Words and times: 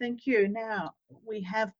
Thank 0.00 0.26
you. 0.26 0.48
Now 0.48 0.92
we 1.28 1.42
have 1.42 1.72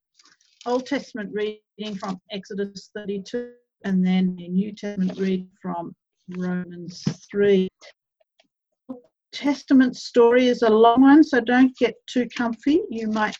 Old 0.67 0.85
Testament 0.85 1.31
reading 1.33 1.97
from 1.97 2.21
Exodus 2.31 2.91
32 2.95 3.53
and 3.87 4.07
then 4.07 4.37
a 4.39 4.49
New 4.49 4.75
Testament 4.75 5.19
reading 5.19 5.49
from 5.63 5.95
Romans 6.37 7.03
3. 7.31 7.67
Testament 9.33 9.97
story 9.97 10.49
is 10.49 10.61
a 10.61 10.69
long 10.69 11.01
one, 11.01 11.25
so 11.25 11.41
don't 11.41 11.75
get 11.79 11.95
too 12.07 12.29
comfy. 12.37 12.83
You 12.91 13.09
might 13.09 13.37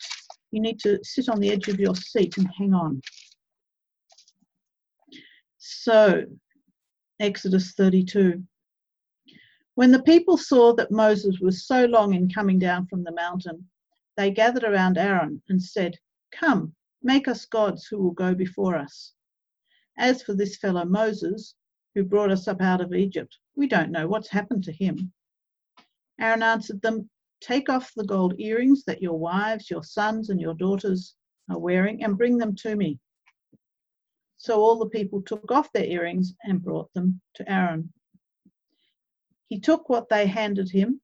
you 0.49 0.59
need 0.59 0.79
to 0.79 0.97
sit 1.03 1.29
on 1.29 1.39
the 1.39 1.51
edge 1.51 1.67
of 1.67 1.79
your 1.79 1.95
seat 1.95 2.37
and 2.37 2.49
hang 2.57 2.73
on. 2.73 3.01
So, 5.59 6.23
Exodus 7.19 7.73
32. 7.73 8.41
When 9.75 9.91
the 9.91 10.01
people 10.01 10.37
saw 10.37 10.73
that 10.73 10.91
Moses 10.91 11.39
was 11.39 11.67
so 11.67 11.85
long 11.85 12.15
in 12.15 12.29
coming 12.29 12.57
down 12.57 12.87
from 12.87 13.03
the 13.03 13.13
mountain, 13.13 13.63
they 14.17 14.31
gathered 14.31 14.63
around 14.63 14.97
Aaron 14.97 15.41
and 15.47 15.61
said, 15.61 15.97
Come, 16.31 16.75
make 17.01 17.27
us 17.27 17.45
gods 17.45 17.85
who 17.85 17.97
will 17.97 18.11
go 18.11 18.35
before 18.35 18.75
us. 18.75 19.13
As 19.97 20.21
for 20.21 20.33
this 20.33 20.57
fellow 20.57 20.85
Moses, 20.85 21.55
who 21.95 22.03
brought 22.03 22.31
us 22.31 22.47
up 22.47 22.61
out 22.61 22.81
of 22.81 22.93
Egypt, 22.93 23.37
we 23.55 23.67
don't 23.67 23.91
know 23.91 24.07
what's 24.07 24.29
happened 24.29 24.63
to 24.65 24.71
him. 24.71 25.11
Aaron 26.19 26.43
answered 26.43 26.81
them, 26.81 27.09
Take 27.39 27.69
off 27.69 27.93
the 27.95 28.05
gold 28.05 28.39
earrings 28.39 28.83
that 28.85 29.01
your 29.01 29.17
wives, 29.17 29.69
your 29.69 29.83
sons, 29.83 30.29
and 30.29 30.39
your 30.39 30.53
daughters 30.53 31.15
are 31.49 31.59
wearing 31.59 32.03
and 32.03 32.17
bring 32.17 32.37
them 32.37 32.55
to 32.57 32.75
me. 32.75 32.99
So 34.37 34.61
all 34.61 34.77
the 34.77 34.89
people 34.89 35.21
took 35.21 35.51
off 35.51 35.71
their 35.71 35.85
earrings 35.85 36.33
and 36.43 36.61
brought 36.61 36.93
them 36.93 37.21
to 37.35 37.51
Aaron. 37.51 37.91
He 39.47 39.59
took 39.59 39.89
what 39.89 40.09
they 40.09 40.27
handed 40.27 40.69
him 40.69 41.01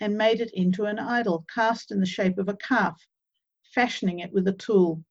and 0.00 0.16
made 0.16 0.40
it 0.40 0.50
into 0.54 0.84
an 0.84 0.98
idol 0.98 1.44
cast 1.52 1.90
in 1.90 2.00
the 2.00 2.06
shape 2.06 2.38
of 2.38 2.48
a 2.48 2.56
calf, 2.56 3.00
fashioning 3.74 4.20
it 4.20 4.32
with 4.32 4.48
a 4.48 4.52
tool. 4.52 5.04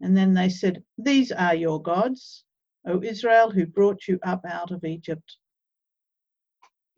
And 0.00 0.16
then 0.16 0.34
they 0.34 0.48
said, 0.48 0.84
These 0.96 1.32
are 1.32 1.54
your 1.54 1.82
gods, 1.82 2.44
O 2.86 3.02
Israel, 3.02 3.50
who 3.50 3.66
brought 3.66 4.06
you 4.08 4.18
up 4.22 4.44
out 4.44 4.70
of 4.70 4.84
Egypt. 4.84 5.36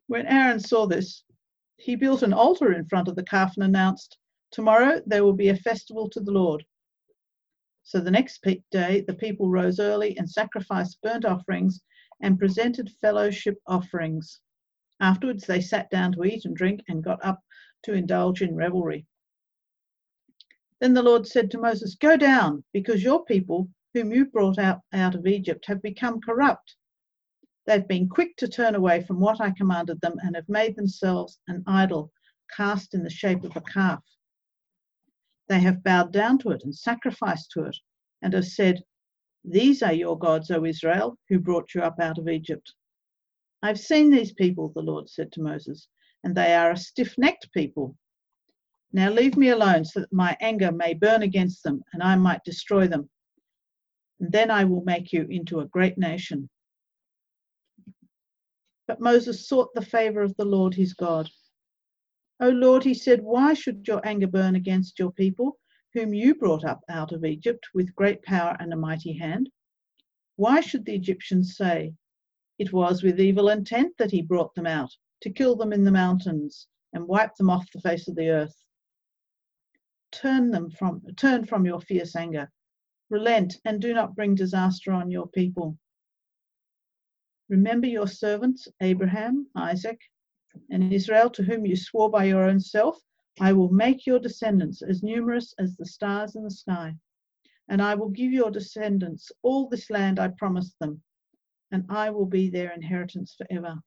When 0.06 0.26
Aaron 0.26 0.60
saw 0.60 0.86
this, 0.86 1.24
he 1.76 1.96
built 1.96 2.22
an 2.22 2.32
altar 2.32 2.72
in 2.72 2.86
front 2.86 3.08
of 3.08 3.16
the 3.16 3.22
calf 3.22 3.54
and 3.56 3.64
announced, 3.64 4.18
Tomorrow 4.50 5.02
there 5.06 5.24
will 5.24 5.32
be 5.32 5.48
a 5.48 5.56
festival 5.56 6.08
to 6.10 6.20
the 6.20 6.32
Lord. 6.32 6.64
So 7.84 8.00
the 8.00 8.10
next 8.10 8.44
day, 8.70 9.00
the 9.00 9.14
people 9.14 9.48
rose 9.48 9.80
early 9.80 10.16
and 10.18 10.28
sacrificed 10.28 11.00
burnt 11.02 11.24
offerings 11.24 11.80
and 12.20 12.38
presented 12.38 12.90
fellowship 13.00 13.58
offerings. 13.66 14.40
Afterwards, 15.00 15.46
they 15.46 15.60
sat 15.62 15.88
down 15.90 16.12
to 16.12 16.24
eat 16.24 16.44
and 16.44 16.54
drink 16.54 16.82
and 16.88 17.02
got 17.02 17.24
up 17.24 17.42
to 17.84 17.94
indulge 17.94 18.42
in 18.42 18.54
revelry. 18.54 19.06
Then 20.80 20.94
the 20.94 21.02
Lord 21.02 21.26
said 21.26 21.50
to 21.50 21.58
Moses, 21.58 21.94
Go 21.94 22.16
down, 22.16 22.64
because 22.72 23.02
your 23.02 23.24
people, 23.24 23.70
whom 23.94 24.12
you 24.12 24.26
brought 24.26 24.58
out, 24.58 24.80
out 24.92 25.14
of 25.14 25.26
Egypt, 25.26 25.66
have 25.66 25.82
become 25.82 26.20
corrupt. 26.20 26.76
They've 27.66 27.86
been 27.86 28.08
quick 28.08 28.36
to 28.36 28.48
turn 28.48 28.74
away 28.74 29.02
from 29.02 29.20
what 29.20 29.40
I 29.40 29.50
commanded 29.50 30.00
them 30.00 30.18
and 30.22 30.34
have 30.36 30.48
made 30.48 30.76
themselves 30.76 31.38
an 31.48 31.62
idol 31.66 32.12
cast 32.56 32.94
in 32.94 33.02
the 33.02 33.10
shape 33.10 33.44
of 33.44 33.56
a 33.56 33.60
calf. 33.60 34.02
They 35.48 35.60
have 35.60 35.82
bowed 35.82 36.12
down 36.12 36.38
to 36.38 36.50
it 36.50 36.64
and 36.64 36.74
sacrificed 36.74 37.50
to 37.52 37.64
it 37.64 37.76
and 38.22 38.32
have 38.32 38.46
said, 38.46 38.82
These 39.44 39.82
are 39.82 39.92
your 39.92 40.18
gods, 40.18 40.50
O 40.50 40.64
Israel, 40.64 41.18
who 41.28 41.38
brought 41.38 41.74
you 41.74 41.82
up 41.82 42.00
out 42.00 42.18
of 42.18 42.28
Egypt. 42.28 42.74
I've 43.62 43.78
seen 43.78 44.10
these 44.10 44.32
people, 44.32 44.72
the 44.74 44.80
Lord 44.80 45.08
said 45.08 45.32
to 45.32 45.42
Moses, 45.42 45.88
and 46.24 46.34
they 46.34 46.54
are 46.54 46.70
a 46.70 46.76
stiff 46.76 47.16
necked 47.18 47.52
people. 47.52 47.96
Now 48.92 49.10
leave 49.10 49.36
me 49.36 49.50
alone 49.50 49.84
so 49.84 50.00
that 50.00 50.12
my 50.12 50.36
anger 50.40 50.72
may 50.72 50.94
burn 50.94 51.22
against 51.22 51.62
them 51.62 51.82
and 51.92 52.02
I 52.02 52.16
might 52.16 52.42
destroy 52.44 52.88
them. 52.88 53.08
And 54.18 54.32
then 54.32 54.50
I 54.50 54.64
will 54.64 54.82
make 54.82 55.12
you 55.12 55.26
into 55.30 55.60
a 55.60 55.66
great 55.66 55.96
nation. 55.96 56.48
But 58.88 59.00
Moses 59.00 59.46
sought 59.46 59.72
the 59.74 59.82
favor 59.82 60.22
of 60.22 60.36
the 60.36 60.44
Lord 60.44 60.74
his 60.74 60.94
God. 60.94 61.30
O 62.40 62.48
Lord, 62.48 62.82
he 62.82 62.94
said, 62.94 63.22
why 63.22 63.54
should 63.54 63.86
your 63.86 64.04
anger 64.06 64.26
burn 64.26 64.56
against 64.56 64.98
your 64.98 65.12
people, 65.12 65.58
whom 65.94 66.14
you 66.14 66.34
brought 66.34 66.64
up 66.64 66.80
out 66.88 67.12
of 67.12 67.24
Egypt 67.24 67.68
with 67.74 67.94
great 67.94 68.22
power 68.22 68.56
and 68.58 68.72
a 68.72 68.76
mighty 68.76 69.12
hand? 69.12 69.50
Why 70.36 70.60
should 70.60 70.86
the 70.86 70.94
Egyptians 70.94 71.56
say, 71.56 71.92
it 72.60 72.74
was 72.74 73.02
with 73.02 73.18
evil 73.18 73.48
intent 73.48 73.96
that 73.96 74.10
he 74.10 74.20
brought 74.20 74.54
them 74.54 74.66
out, 74.66 74.94
to 75.22 75.30
kill 75.30 75.56
them 75.56 75.72
in 75.72 75.82
the 75.82 75.90
mountains 75.90 76.68
and 76.92 77.08
wipe 77.08 77.34
them 77.36 77.48
off 77.48 77.72
the 77.72 77.80
face 77.80 78.06
of 78.06 78.14
the 78.14 78.28
earth. 78.28 78.54
Turn 80.12 80.50
them 80.50 80.70
from 80.70 81.00
turn 81.16 81.46
from 81.46 81.64
your 81.64 81.80
fierce 81.80 82.14
anger. 82.14 82.52
Relent 83.08 83.56
and 83.64 83.80
do 83.80 83.94
not 83.94 84.14
bring 84.14 84.34
disaster 84.34 84.92
on 84.92 85.10
your 85.10 85.26
people. 85.28 85.78
Remember 87.48 87.86
your 87.86 88.06
servants, 88.06 88.68
Abraham, 88.82 89.46
Isaac, 89.56 89.98
and 90.68 90.92
Israel, 90.92 91.30
to 91.30 91.42
whom 91.42 91.64
you 91.64 91.76
swore 91.76 92.10
by 92.10 92.24
your 92.24 92.42
own 92.44 92.60
self, 92.60 93.00
I 93.40 93.54
will 93.54 93.70
make 93.72 94.04
your 94.04 94.18
descendants 94.18 94.82
as 94.82 95.02
numerous 95.02 95.54
as 95.58 95.76
the 95.76 95.86
stars 95.86 96.36
in 96.36 96.44
the 96.44 96.50
sky, 96.50 96.94
and 97.70 97.80
I 97.80 97.94
will 97.94 98.10
give 98.10 98.32
your 98.32 98.50
descendants 98.50 99.32
all 99.40 99.66
this 99.66 99.88
land 99.88 100.20
I 100.20 100.28
promised 100.28 100.78
them 100.78 101.02
and 101.72 101.84
I 101.88 102.10
will 102.10 102.26
be 102.26 102.50
their 102.50 102.72
inheritance 102.72 103.34
forever. 103.34 103.80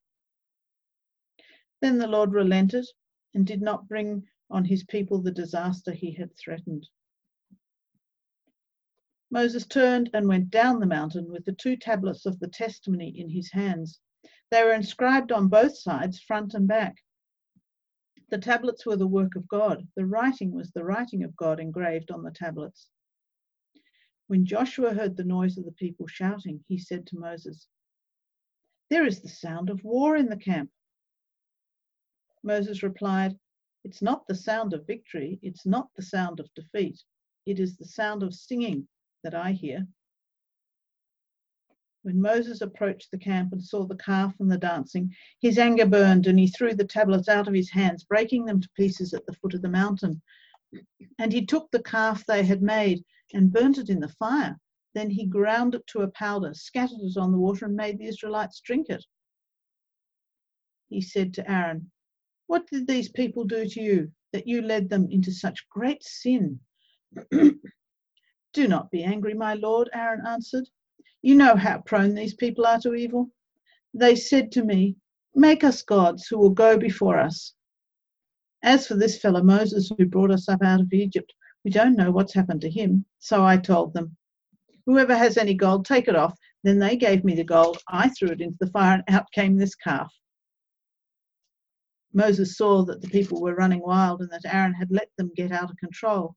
Then 1.81 1.97
the 1.97 2.07
Lord 2.07 2.31
relented 2.31 2.85
and 3.33 3.45
did 3.45 3.61
not 3.61 3.87
bring 3.87 4.27
on 4.49 4.65
his 4.65 4.83
people 4.83 5.21
the 5.21 5.31
disaster 5.31 5.91
he 5.91 6.13
had 6.13 6.35
threatened. 6.37 6.87
Moses 9.31 9.65
turned 9.65 10.11
and 10.13 10.27
went 10.27 10.51
down 10.51 10.79
the 10.79 10.85
mountain 10.85 11.31
with 11.31 11.43
the 11.43 11.53
two 11.53 11.75
tablets 11.75 12.25
of 12.25 12.39
the 12.39 12.47
testimony 12.47 13.09
in 13.19 13.29
his 13.29 13.51
hands. 13.51 13.99
They 14.51 14.63
were 14.63 14.73
inscribed 14.73 15.31
on 15.31 15.47
both 15.47 15.75
sides, 15.75 16.19
front 16.19 16.53
and 16.53 16.67
back. 16.67 16.97
The 18.29 18.37
tablets 18.37 18.85
were 18.85 18.95
the 18.95 19.07
work 19.07 19.35
of 19.35 19.47
God. 19.47 19.87
The 19.95 20.05
writing 20.05 20.51
was 20.51 20.71
the 20.71 20.85
writing 20.85 21.23
of 21.23 21.35
God 21.35 21.59
engraved 21.59 22.11
on 22.11 22.23
the 22.23 22.31
tablets. 22.31 22.87
When 24.27 24.45
Joshua 24.45 24.93
heard 24.93 25.17
the 25.17 25.23
noise 25.23 25.57
of 25.57 25.65
the 25.65 25.71
people 25.71 26.07
shouting, 26.07 26.63
he 26.67 26.77
said 26.77 27.05
to 27.07 27.19
Moses, 27.19 27.67
There 28.89 29.05
is 29.05 29.21
the 29.21 29.29
sound 29.29 29.69
of 29.69 29.83
war 29.83 30.15
in 30.15 30.27
the 30.29 30.37
camp. 30.37 30.71
Moses 32.41 32.83
replied, 32.83 33.37
It's 33.83 34.01
not 34.01 34.27
the 34.27 34.35
sound 34.35 34.73
of 34.73 34.87
victory, 34.87 35.39
it's 35.41 35.65
not 35.65 35.89
the 35.95 36.01
sound 36.01 36.39
of 36.39 36.53
defeat, 36.53 37.03
it 37.45 37.59
is 37.59 37.77
the 37.77 37.85
sound 37.85 38.23
of 38.23 38.33
singing 38.33 38.87
that 39.23 39.35
I 39.35 39.51
hear. 39.51 39.87
When 42.03 42.21
Moses 42.21 42.59
approached 42.59 43.11
the 43.11 43.17
camp 43.17 43.53
and 43.53 43.63
saw 43.63 43.85
the 43.85 43.95
calf 43.95 44.37
and 44.39 44.51
the 44.51 44.57
dancing, 44.57 45.15
his 45.39 45.57
anger 45.57 45.85
burned 45.85 46.27
and 46.27 46.37
he 46.37 46.47
threw 46.47 46.73
the 46.73 46.83
tablets 46.85 47.29
out 47.29 47.47
of 47.47 47.53
his 47.53 47.69
hands, 47.69 48.03
breaking 48.03 48.45
them 48.45 48.59
to 48.59 48.69
pieces 48.75 49.13
at 49.13 49.25
the 49.25 49.33
foot 49.33 49.53
of 49.53 49.61
the 49.61 49.69
mountain. 49.69 50.21
And 51.19 51.31
he 51.31 51.45
took 51.45 51.69
the 51.71 51.83
calf 51.83 52.25
they 52.25 52.43
had 52.43 52.61
made 52.61 53.03
and 53.33 53.51
burnt 53.51 53.77
it 53.77 53.89
in 53.89 53.99
the 53.99 54.07
fire. 54.07 54.59
Then 54.93 55.09
he 55.09 55.25
ground 55.25 55.75
it 55.75 55.85
to 55.87 56.01
a 56.01 56.11
powder, 56.11 56.53
scattered 56.53 57.01
it 57.01 57.17
on 57.17 57.31
the 57.31 57.37
water, 57.37 57.65
and 57.65 57.75
made 57.75 57.97
the 57.97 58.07
Israelites 58.07 58.59
drink 58.59 58.89
it. 58.89 59.03
He 60.89 61.01
said 61.01 61.33
to 61.33 61.51
Aaron, 61.51 61.91
What 62.47 62.67
did 62.67 62.87
these 62.87 63.09
people 63.09 63.45
do 63.45 63.67
to 63.67 63.81
you 63.81 64.11
that 64.31 64.47
you 64.47 64.61
led 64.61 64.89
them 64.89 65.07
into 65.09 65.31
such 65.31 65.67
great 65.69 66.03
sin? 66.03 66.59
do 67.31 68.67
not 68.67 68.91
be 68.91 69.03
angry, 69.03 69.33
my 69.33 69.55
lord, 69.55 69.89
Aaron 69.93 70.25
answered. 70.25 70.69
You 71.21 71.35
know 71.35 71.55
how 71.55 71.81
prone 71.81 72.13
these 72.13 72.35
people 72.35 72.65
are 72.65 72.79
to 72.81 72.93
evil. 72.93 73.31
They 73.93 74.15
said 74.15 74.51
to 74.53 74.63
me, 74.63 74.95
Make 75.35 75.63
us 75.63 75.81
gods 75.81 76.27
who 76.27 76.37
will 76.37 76.51
go 76.51 76.77
before 76.77 77.17
us. 77.17 77.55
As 78.63 78.87
for 78.87 78.95
this 78.95 79.19
fellow 79.19 79.43
Moses 79.43 79.91
who 79.97 80.05
brought 80.05 80.31
us 80.31 80.47
up 80.47 80.63
out 80.63 80.79
of 80.79 80.93
Egypt, 80.93 81.33
we 81.65 81.71
don't 81.71 81.97
know 81.97 82.11
what's 82.11 82.33
happened 82.33 82.61
to 82.61 82.69
him. 82.69 83.05
So 83.19 83.45
I 83.45 83.57
told 83.57 83.93
them, 83.93 84.15
Whoever 84.85 85.17
has 85.17 85.37
any 85.37 85.53
gold, 85.53 85.85
take 85.85 86.07
it 86.07 86.15
off. 86.15 86.37
Then 86.63 86.79
they 86.79 86.95
gave 86.95 87.25
me 87.25 87.35
the 87.35 87.43
gold. 87.43 87.79
I 87.89 88.07
threw 88.09 88.29
it 88.29 88.39
into 88.39 88.57
the 88.59 88.71
fire, 88.71 89.03
and 89.05 89.15
out 89.15 89.29
came 89.33 89.57
this 89.57 89.75
calf. 89.75 90.13
Moses 92.13 92.55
saw 92.57 92.85
that 92.85 93.01
the 93.01 93.09
people 93.09 93.41
were 93.41 93.55
running 93.55 93.81
wild 93.81 94.21
and 94.21 94.29
that 94.29 94.45
Aaron 94.45 94.73
had 94.73 94.91
let 94.91 95.09
them 95.17 95.31
get 95.35 95.51
out 95.51 95.69
of 95.69 95.77
control. 95.77 96.35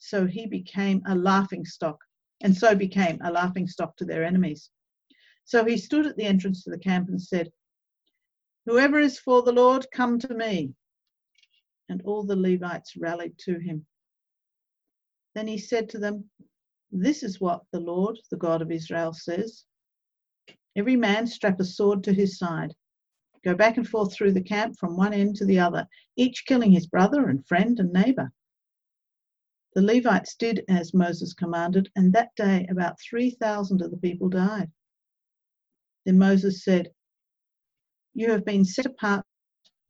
So 0.00 0.26
he 0.26 0.46
became 0.46 1.02
a 1.06 1.14
laughing 1.14 1.64
stock, 1.64 1.98
and 2.40 2.56
so 2.56 2.74
became 2.74 3.20
a 3.22 3.30
laughing 3.30 3.68
stock 3.68 3.96
to 3.98 4.04
their 4.04 4.24
enemies. 4.24 4.70
So 5.44 5.64
he 5.64 5.76
stood 5.76 6.06
at 6.06 6.16
the 6.16 6.24
entrance 6.24 6.64
to 6.64 6.70
the 6.70 6.78
camp 6.78 7.08
and 7.08 7.22
said, 7.22 7.52
Whoever 8.66 8.98
is 8.98 9.20
for 9.20 9.42
the 9.42 9.52
Lord, 9.52 9.86
come 9.92 10.18
to 10.18 10.34
me. 10.34 10.74
And 11.88 12.02
all 12.02 12.24
the 12.24 12.36
Levites 12.36 12.96
rallied 12.96 13.38
to 13.40 13.58
him. 13.58 13.86
Then 15.34 15.46
he 15.46 15.58
said 15.58 15.88
to 15.90 15.98
them, 15.98 16.30
This 16.90 17.22
is 17.22 17.40
what 17.40 17.62
the 17.72 17.80
Lord, 17.80 18.18
the 18.30 18.36
God 18.36 18.62
of 18.62 18.70
Israel, 18.70 19.12
says 19.12 19.64
Every 20.76 20.96
man 20.96 21.26
strap 21.26 21.60
a 21.60 21.64
sword 21.64 22.02
to 22.04 22.12
his 22.12 22.38
side. 22.38 22.74
Go 23.44 23.54
back 23.54 23.76
and 23.76 23.86
forth 23.86 24.12
through 24.12 24.32
the 24.32 24.42
camp 24.42 24.76
from 24.78 24.96
one 24.96 25.12
end 25.12 25.36
to 25.36 25.44
the 25.44 25.60
other, 25.60 25.86
each 26.16 26.46
killing 26.46 26.72
his 26.72 26.86
brother 26.86 27.28
and 27.28 27.46
friend 27.46 27.78
and 27.78 27.92
neighbor. 27.92 28.32
The 29.74 29.82
Levites 29.82 30.34
did 30.36 30.64
as 30.68 30.94
Moses 30.94 31.34
commanded, 31.34 31.90
and 31.94 32.12
that 32.12 32.34
day 32.36 32.66
about 32.70 33.00
3,000 33.00 33.82
of 33.82 33.90
the 33.90 33.96
people 33.96 34.28
died. 34.28 34.70
Then 36.04 36.18
Moses 36.18 36.64
said, 36.64 36.92
You 38.14 38.30
have 38.30 38.44
been 38.44 38.64
set 38.64 38.86
apart 38.86 39.26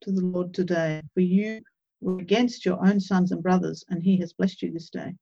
to 0.03 0.13
the 0.13 0.23
Lord 0.23 0.53
today, 0.53 1.03
for 1.13 1.21
you 1.21 1.63
were 2.05 2.19
against 2.19 2.67
your 2.67 2.85
own 2.87 3.01
sons 3.01 3.33
and 3.33 3.43
brothers, 3.43 3.83
and 3.89 4.03
he 4.03 4.19
has 4.19 4.35
blessed 4.35 4.63
you 4.63 4.71
this 4.71 4.91
day. 4.91 5.15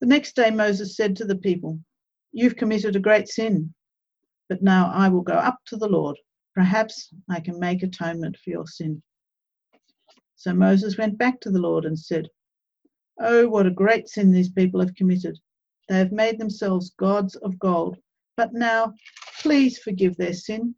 The 0.00 0.06
next 0.06 0.36
day 0.36 0.50
Moses 0.50 0.96
said 0.96 1.16
to 1.16 1.24
the 1.24 1.36
people, 1.36 1.80
You've 2.32 2.56
committed 2.56 2.94
a 2.94 3.00
great 3.00 3.28
sin, 3.28 3.74
but 4.48 4.62
now 4.62 4.90
I 4.94 5.08
will 5.08 5.22
go 5.22 5.34
up 5.34 5.58
to 5.66 5.76
the 5.76 5.88
Lord. 5.88 6.16
Perhaps 6.54 7.12
I 7.28 7.40
can 7.40 7.58
make 7.58 7.82
atonement 7.82 8.36
for 8.36 8.50
your 8.50 8.66
sin. 8.66 9.02
So 10.36 10.54
Moses 10.54 10.98
went 10.98 11.18
back 11.18 11.40
to 11.40 11.50
the 11.50 11.60
Lord 11.60 11.84
and 11.84 11.98
said, 11.98 12.28
Oh, 13.18 13.48
what 13.48 13.66
a 13.66 13.70
great 13.70 14.08
sin 14.08 14.30
these 14.30 14.50
people 14.50 14.80
have 14.80 14.94
committed. 14.94 15.38
They 15.88 15.98
have 15.98 16.12
made 16.12 16.38
themselves 16.38 16.90
gods 16.90 17.34
of 17.36 17.58
gold. 17.58 17.96
But 18.36 18.52
now, 18.52 18.94
please 19.40 19.78
forgive 19.78 20.16
their 20.16 20.32
sin. 20.32 20.74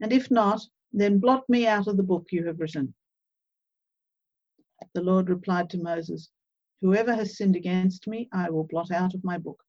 And 0.00 0.12
if 0.12 0.30
not, 0.30 0.62
then 1.00 1.18
blot 1.18 1.48
me 1.48 1.66
out 1.66 1.88
of 1.88 1.96
the 1.96 2.02
book 2.02 2.28
you 2.30 2.46
have 2.46 2.60
written. 2.60 2.94
The 4.94 5.02
Lord 5.02 5.28
replied 5.28 5.70
to 5.70 5.82
Moses, 5.82 6.30
Whoever 6.80 7.14
has 7.14 7.36
sinned 7.36 7.56
against 7.56 8.06
me, 8.06 8.28
I 8.32 8.50
will 8.50 8.64
blot 8.64 8.90
out 8.90 9.14
of 9.14 9.24
my 9.24 9.38
book. 9.38 9.62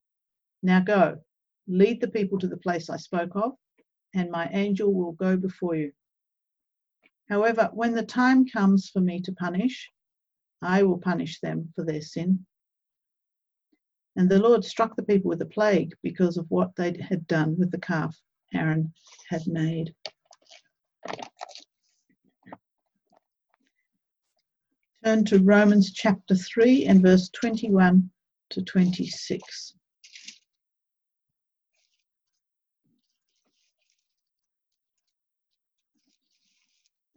Now 0.61 0.81
go, 0.81 1.23
lead 1.67 2.01
the 2.01 2.09
people 2.09 2.37
to 2.39 2.47
the 2.47 2.57
place 2.57 2.89
I 2.89 2.97
spoke 2.97 3.35
of, 3.35 3.53
and 4.13 4.29
my 4.29 4.49
angel 4.51 4.93
will 4.93 5.13
go 5.13 5.35
before 5.35 5.75
you. 5.75 5.91
However, 7.27 7.69
when 7.73 7.93
the 7.93 8.05
time 8.05 8.45
comes 8.45 8.89
for 8.89 9.01
me 9.01 9.19
to 9.21 9.31
punish, 9.31 9.91
I 10.61 10.83
will 10.83 10.99
punish 10.99 11.39
them 11.39 11.73
for 11.75 11.83
their 11.83 12.01
sin. 12.01 12.45
And 14.15 14.29
the 14.29 14.39
Lord 14.39 14.63
struck 14.63 14.95
the 14.95 15.03
people 15.03 15.29
with 15.29 15.41
a 15.41 15.47
plague 15.47 15.93
because 16.03 16.37
of 16.37 16.49
what 16.49 16.75
they 16.75 16.97
had 17.01 17.27
done 17.27 17.57
with 17.57 17.71
the 17.71 17.79
calf 17.79 18.15
Aaron 18.53 18.93
had 19.29 19.47
made. 19.47 19.93
Turn 25.03 25.23
to 25.25 25.39
Romans 25.39 25.93
chapter 25.93 26.33
3 26.33 26.85
and 26.85 27.01
verse 27.01 27.29
21 27.29 28.09
to 28.49 28.61
26. 28.63 29.75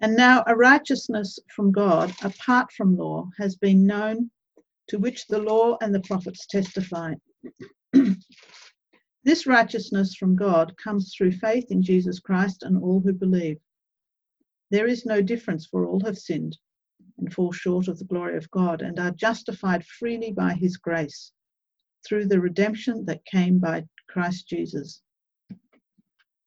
And 0.00 0.14
now 0.14 0.44
a 0.46 0.54
righteousness 0.54 1.38
from 1.54 1.72
God, 1.72 2.14
apart 2.22 2.70
from 2.72 2.96
law, 2.96 3.30
has 3.38 3.56
been 3.56 3.86
known, 3.86 4.30
to 4.88 4.98
which 4.98 5.26
the 5.26 5.38
law 5.38 5.76
and 5.80 5.94
the 5.94 6.00
prophets 6.00 6.46
testify. 6.46 7.14
this 9.24 9.46
righteousness 9.46 10.14
from 10.14 10.36
God 10.36 10.76
comes 10.76 11.14
through 11.16 11.32
faith 11.32 11.70
in 11.70 11.82
Jesus 11.82 12.20
Christ 12.20 12.62
and 12.62 12.76
all 12.76 13.00
who 13.00 13.12
believe. 13.12 13.58
There 14.70 14.86
is 14.86 15.06
no 15.06 15.22
difference, 15.22 15.66
for 15.66 15.86
all 15.86 16.00
have 16.04 16.18
sinned 16.18 16.58
and 17.18 17.32
fall 17.32 17.52
short 17.52 17.88
of 17.88 17.98
the 17.98 18.04
glory 18.04 18.36
of 18.36 18.50
God 18.50 18.82
and 18.82 18.98
are 18.98 19.10
justified 19.10 19.84
freely 19.84 20.32
by 20.32 20.54
his 20.54 20.76
grace 20.76 21.32
through 22.06 22.26
the 22.26 22.40
redemption 22.40 23.04
that 23.06 23.24
came 23.24 23.58
by 23.58 23.86
Christ 24.08 24.48
Jesus. 24.48 25.02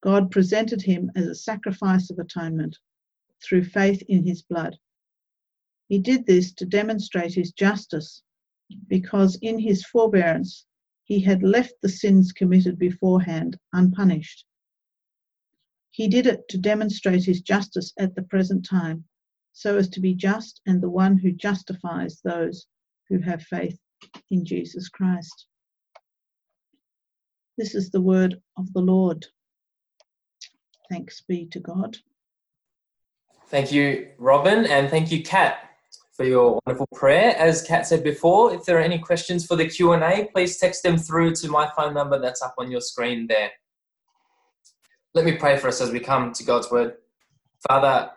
God 0.02 0.32
presented 0.32 0.82
him 0.82 1.12
as 1.16 1.28
a 1.28 1.36
sacrifice 1.36 2.10
of 2.10 2.20
atonement 2.20 2.78
through 3.44 3.64
faith 3.64 4.02
in 4.08 4.24
his 4.26 4.42
blood. 4.42 4.78
He 5.88 6.00
did 6.00 6.26
this 6.26 6.54
to 6.54 6.66
demonstrate 6.66 7.34
his 7.34 7.52
justice, 7.52 8.24
because 8.88 9.36
in 9.42 9.60
his 9.60 9.86
forbearance 9.86 10.66
he 11.04 11.20
had 11.20 11.44
left 11.44 11.74
the 11.82 11.90
sins 11.90 12.32
committed 12.32 12.80
beforehand 12.80 13.60
unpunished. 13.74 14.46
He 15.92 16.08
did 16.08 16.26
it 16.26 16.48
to 16.50 16.58
demonstrate 16.58 17.26
his 17.26 17.42
justice 17.42 17.94
at 18.00 18.16
the 18.16 18.24
present 18.24 18.66
time, 18.66 19.04
so 19.54 19.78
as 19.78 19.90
to 19.90 20.00
be 20.00 20.14
just 20.14 20.62
and 20.66 20.82
the 20.82 20.90
one 20.90 21.18
who 21.18 21.32
justifies 21.32 22.22
those 22.24 22.68
who 23.10 23.20
have 23.20 23.44
faith 23.44 23.78
in 24.30 24.46
Jesus 24.46 24.88
Christ. 24.88 25.48
This 27.58 27.76
is 27.76 27.92
the 27.92 28.02
word 28.02 28.42
of 28.58 28.72
the 28.74 28.80
Lord. 28.80 29.28
Thanks 30.90 31.22
be 31.22 31.46
to 31.48 31.60
God. 31.60 31.98
Thank 33.48 33.72
you, 33.74 34.08
Robin, 34.18 34.66
and 34.66 34.90
thank 34.90 35.12
you, 35.12 35.22
Kat, 35.22 35.70
for 36.14 36.24
your 36.24 36.60
wonderful 36.66 36.88
prayer. 36.96 37.36
As 37.38 37.62
Kat 37.62 37.86
said 37.86 38.02
before, 38.02 38.54
if 38.54 38.64
there 38.64 38.78
are 38.78 38.82
any 38.82 38.98
questions 38.98 39.46
for 39.46 39.58
the 39.58 39.68
Q&A, 39.68 40.30
please 40.34 40.58
text 40.58 40.84
them 40.84 40.98
through 40.98 41.36
to 41.36 41.50
my 41.50 41.70
phone 41.76 41.94
number 41.94 42.18
that's 42.18 42.42
up 42.42 42.56
on 42.58 42.72
your 42.72 42.80
screen 42.80 43.28
there. 43.28 43.52
Let 45.14 45.26
me 45.26 45.34
pray 45.34 45.58
for 45.58 45.68
us 45.68 45.82
as 45.82 45.92
we 45.92 46.00
come 46.00 46.34
to 46.34 46.44
God's 46.44 46.72
word. 46.72 46.96
Father, 47.68 48.12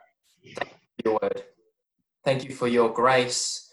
thank 0.45 0.71
you 0.71 0.89
for 0.97 1.09
your 1.09 1.19
word. 1.23 1.43
Thank 2.25 2.45
you 2.45 2.55
for 2.55 2.69
your 2.69 2.93
grace 2.93 3.71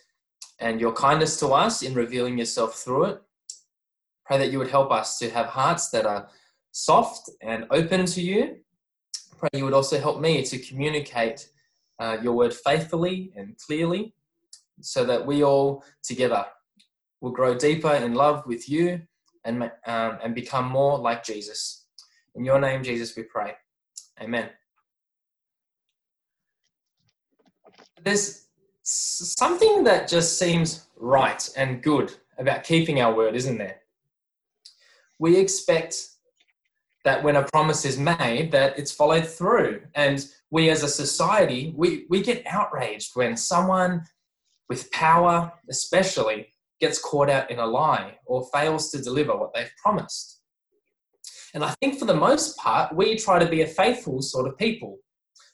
and 0.59 0.81
your 0.81 0.93
kindness 0.93 1.39
to 1.39 1.47
us 1.49 1.81
in 1.81 1.93
revealing 1.93 2.37
yourself 2.37 2.75
through 2.75 3.05
it. 3.05 3.21
Pray 4.25 4.37
that 4.37 4.51
you 4.51 4.59
would 4.59 4.69
help 4.69 4.91
us 4.91 5.17
to 5.19 5.29
have 5.29 5.47
hearts 5.47 5.89
that 5.89 6.05
are 6.05 6.29
soft 6.71 7.29
and 7.41 7.67
open 7.69 8.05
to 8.05 8.21
you 8.21 8.61
pray 9.41 9.49
you 9.53 9.65
would 9.65 9.73
also 9.73 9.99
help 9.99 10.21
me 10.21 10.43
to 10.43 10.59
communicate 10.59 11.49
uh, 11.99 12.17
your 12.21 12.33
word 12.33 12.53
faithfully 12.53 13.33
and 13.35 13.57
clearly 13.57 14.13
so 14.81 15.03
that 15.03 15.25
we 15.25 15.43
all 15.43 15.83
together 16.03 16.45
will 17.21 17.31
grow 17.31 17.55
deeper 17.55 17.91
in 17.93 18.13
love 18.13 18.45
with 18.45 18.69
you 18.69 19.01
and, 19.43 19.63
um, 19.63 20.19
and 20.23 20.35
become 20.35 20.69
more 20.69 20.99
like 20.99 21.23
Jesus. 21.23 21.80
In 22.35 22.45
your 22.45 22.59
name, 22.59 22.83
Jesus, 22.83 23.15
we 23.15 23.23
pray. 23.23 23.53
Amen. 24.21 24.49
There's 28.03 28.47
something 28.83 29.83
that 29.83 30.07
just 30.07 30.39
seems 30.39 30.87
right 30.97 31.49
and 31.55 31.83
good 31.83 32.13
about 32.37 32.63
keeping 32.63 33.01
our 33.01 33.13
word, 33.13 33.35
isn't 33.35 33.57
there? 33.57 33.81
We 35.19 35.37
expect 35.37 36.07
that 37.03 37.23
when 37.23 37.35
a 37.35 37.43
promise 37.43 37.85
is 37.85 37.97
made 37.97 38.51
that 38.51 38.77
it's 38.77 38.91
followed 38.91 39.27
through 39.27 39.81
and 39.95 40.25
we 40.51 40.69
as 40.69 40.83
a 40.83 40.87
society 40.87 41.73
we, 41.75 42.05
we 42.09 42.21
get 42.21 42.45
outraged 42.45 43.11
when 43.15 43.35
someone 43.35 44.03
with 44.69 44.91
power 44.91 45.51
especially 45.69 46.47
gets 46.79 46.99
caught 46.99 47.29
out 47.29 47.49
in 47.49 47.59
a 47.59 47.65
lie 47.65 48.17
or 48.25 48.47
fails 48.53 48.91
to 48.91 49.01
deliver 49.01 49.35
what 49.35 49.53
they've 49.53 49.71
promised 49.81 50.40
and 51.53 51.63
i 51.63 51.73
think 51.81 51.97
for 51.97 52.05
the 52.05 52.13
most 52.13 52.57
part 52.57 52.95
we 52.95 53.15
try 53.15 53.39
to 53.39 53.49
be 53.49 53.61
a 53.61 53.67
faithful 53.67 54.21
sort 54.21 54.47
of 54.47 54.57
people 54.57 54.97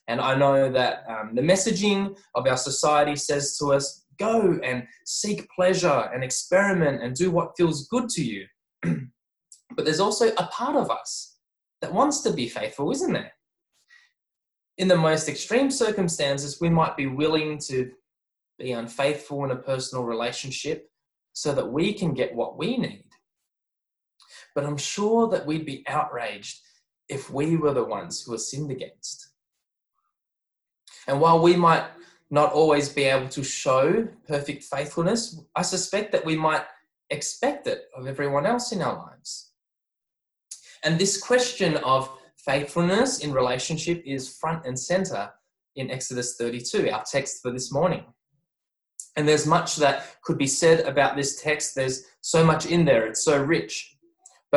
and 0.08 0.22
i 0.22 0.36
know 0.36 0.72
that 0.72 1.04
um, 1.10 1.36
the 1.36 1.42
messaging 1.42 2.16
of 2.36 2.48
our 2.48 2.58
society 2.58 3.16
says 3.16 3.58
to 3.58 3.74
us 3.74 4.06
go 4.20 4.60
and 4.64 4.84
seek 5.06 5.48
pleasure 5.56 6.10
and 6.14 6.24
experiment 6.24 7.04
and 7.04 7.16
do 7.16 7.30
what 7.30 7.56
feels 7.56 7.88
good 7.88 8.10
to 8.10 8.24
you 8.24 8.46
but 9.76 9.86
there's 9.86 10.00
also 10.00 10.30
a 10.38 10.48
part 10.48 10.76
of 10.76 10.90
us 10.90 11.38
that 11.82 11.94
wants 11.94 12.22
to 12.22 12.34
be 12.34 12.50
faithful, 12.50 12.92
isn't 12.92 13.14
there? 13.14 13.32
In 14.78 14.88
the 14.88 14.96
most 14.96 15.28
extreme 15.28 15.72
circumstances, 15.72 16.60
we 16.62 16.70
might 16.70 16.98
be 16.98 17.08
willing 17.08 17.58
to 17.68 17.92
be 18.58 18.72
unfaithful 18.72 19.44
in 19.46 19.52
a 19.52 19.56
personal 19.56 20.04
relationship 20.04 20.90
so 21.34 21.54
that 21.54 21.72
we 21.72 21.94
can 21.94 22.14
get 22.14 22.34
what 22.34 22.58
we 22.58 22.78
need. 22.78 23.06
But 24.58 24.66
I'm 24.66 24.78
sure 24.78 25.28
that 25.28 25.46
we'd 25.46 25.68
be 25.68 25.84
outraged 25.88 26.62
if 27.10 27.30
we 27.30 27.58
were 27.58 27.76
the 27.76 27.84
ones 27.84 28.24
who 28.24 28.32
were 28.32 28.40
sinned 28.40 28.72
against. 28.72 29.30
And 31.08 31.22
while 31.22 31.44
we 31.44 31.56
might 31.56 31.86
not 32.32 32.54
always 32.54 32.90
be 32.90 33.04
able 33.04 33.30
to 33.30 33.44
show 33.44 34.08
perfect 34.28 34.64
faithfulness, 34.64 35.40
I 35.56 35.62
suspect 35.62 36.12
that 36.14 36.26
we 36.26 36.36
might 36.36 36.64
expect 37.12 37.68
it 37.68 37.84
of 37.96 38.08
everyone 38.08 38.48
else 38.48 38.72
in 38.72 38.82
our 38.82 38.96
lives. 38.96 39.52
And 40.84 40.98
this 40.98 41.22
question 41.22 41.78
of 41.78 42.10
faithfulness 42.38 43.20
in 43.20 43.34
relationship 43.34 44.02
is 44.08 44.40
front 44.40 44.66
and 44.66 44.80
center 44.80 45.30
in 45.76 45.92
Exodus 45.92 46.36
32, 46.36 46.90
our 46.90 47.04
text 47.04 47.44
for 47.44 47.52
this 47.52 47.72
morning. 47.72 48.06
And 49.18 49.28
there's 49.28 49.46
much 49.46 49.76
that 49.76 50.20
could 50.24 50.40
be 50.40 50.48
said 50.48 50.80
about 50.88 51.16
this 51.16 51.44
text. 51.44 51.76
There's 51.76 52.06
so 52.22 52.44
much 52.44 52.66
in 52.66 52.86
there, 52.86 53.06
it's 53.06 53.24
so 53.24 53.40
rich. 53.40 53.97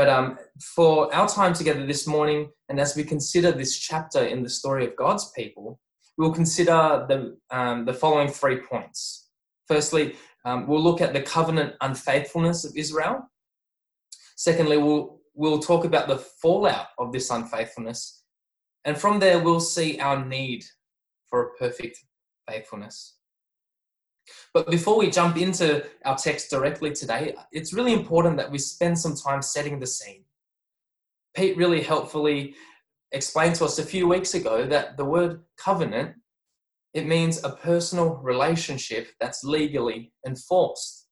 But 0.00 0.09
um, 0.09 0.38
for 0.62 1.14
our 1.14 1.28
time 1.28 1.52
together 1.52 1.85
this 1.85 2.07
morning, 2.07 2.49
and 2.71 2.80
as 2.80 2.97
we 2.97 3.04
consider 3.04 3.52
this 3.52 3.78
chapter 3.78 4.25
in 4.25 4.42
the 4.42 4.49
story 4.49 4.87
of 4.87 4.97
God's 4.97 5.30
people, 5.33 5.78
we'll 6.16 6.33
consider 6.33 7.04
the, 7.07 7.37
um, 7.50 7.85
the 7.85 7.92
following 7.92 8.28
three 8.28 8.61
points. 8.61 9.28
Firstly, 9.69 10.16
um, 10.47 10.66
we'll 10.66 10.83
look 10.83 11.02
at 11.02 11.12
the 11.12 11.21
covenant 11.21 11.75
unfaithfulness 11.83 12.64
of 12.64 12.75
Israel. 12.76 13.30
Secondly, 14.37 14.78
we'll 14.78 15.21
we'll 15.35 15.59
talk 15.59 15.85
about 15.85 16.09
the 16.09 16.16
fallout 16.16 16.87
of 16.99 17.12
this 17.12 17.28
unfaithfulness. 17.28 18.23
And 18.87 18.97
from 18.97 19.19
there, 19.19 19.38
we'll 19.38 19.61
see 19.61 20.00
our 20.00 20.25
need 20.25 20.64
for 21.28 21.42
a 21.42 21.50
perfect 21.59 21.99
faithfulness. 22.49 23.19
But 24.52 24.70
before 24.70 24.99
we 24.99 25.10
jump 25.10 25.37
into 25.37 25.84
our 26.04 26.16
text 26.16 26.50
directly 26.50 26.92
today, 26.92 27.34
it's 27.52 27.72
really 27.72 27.92
important 27.92 28.37
that 28.38 28.50
we 28.50 28.58
spend 28.58 28.99
some 28.99 29.14
time 29.14 29.42
setting 29.42 29.78
the 29.78 29.87
scene. 29.87 30.25
Pete 31.34 31.56
really 31.56 31.82
helpfully 31.82 32.54
explained 33.12 33.54
to 33.56 33.64
us 33.64 33.78
a 33.78 33.84
few 33.84 34.08
weeks 34.08 34.34
ago 34.34 34.66
that 34.66 34.96
the 34.96 35.04
word 35.04 35.40
covenant 35.56 36.16
it 36.92 37.06
means 37.06 37.42
a 37.44 37.50
personal 37.50 38.16
relationship 38.16 39.08
that's 39.20 39.44
legally 39.44 40.12
enforced. 40.26 41.06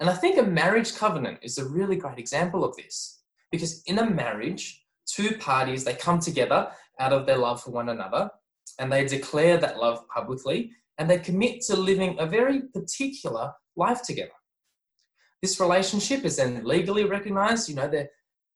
And 0.00 0.08
I 0.08 0.14
think 0.14 0.38
a 0.38 0.42
marriage 0.42 0.96
covenant 0.96 1.38
is 1.42 1.58
a 1.58 1.68
really 1.68 1.96
great 1.96 2.18
example 2.18 2.64
of 2.64 2.74
this 2.76 3.20
because 3.50 3.82
in 3.82 3.98
a 3.98 4.10
marriage, 4.10 4.84
two 5.06 5.36
parties 5.36 5.84
they 5.84 5.94
come 5.94 6.18
together 6.18 6.70
out 6.98 7.12
of 7.12 7.26
their 7.26 7.36
love 7.36 7.62
for 7.62 7.70
one 7.70 7.90
another 7.90 8.30
and 8.78 8.90
they 8.90 9.04
declare 9.04 9.58
that 9.58 9.78
love 9.78 10.08
publicly 10.08 10.72
and 11.02 11.10
they 11.10 11.18
commit 11.18 11.60
to 11.60 11.74
living 11.74 12.14
a 12.20 12.26
very 12.26 12.60
particular 12.72 13.52
life 13.74 14.02
together. 14.04 14.38
This 15.42 15.58
relationship 15.58 16.24
is 16.24 16.36
then 16.36 16.62
legally 16.62 17.02
recognized, 17.02 17.68
you 17.68 17.74
know, 17.74 17.90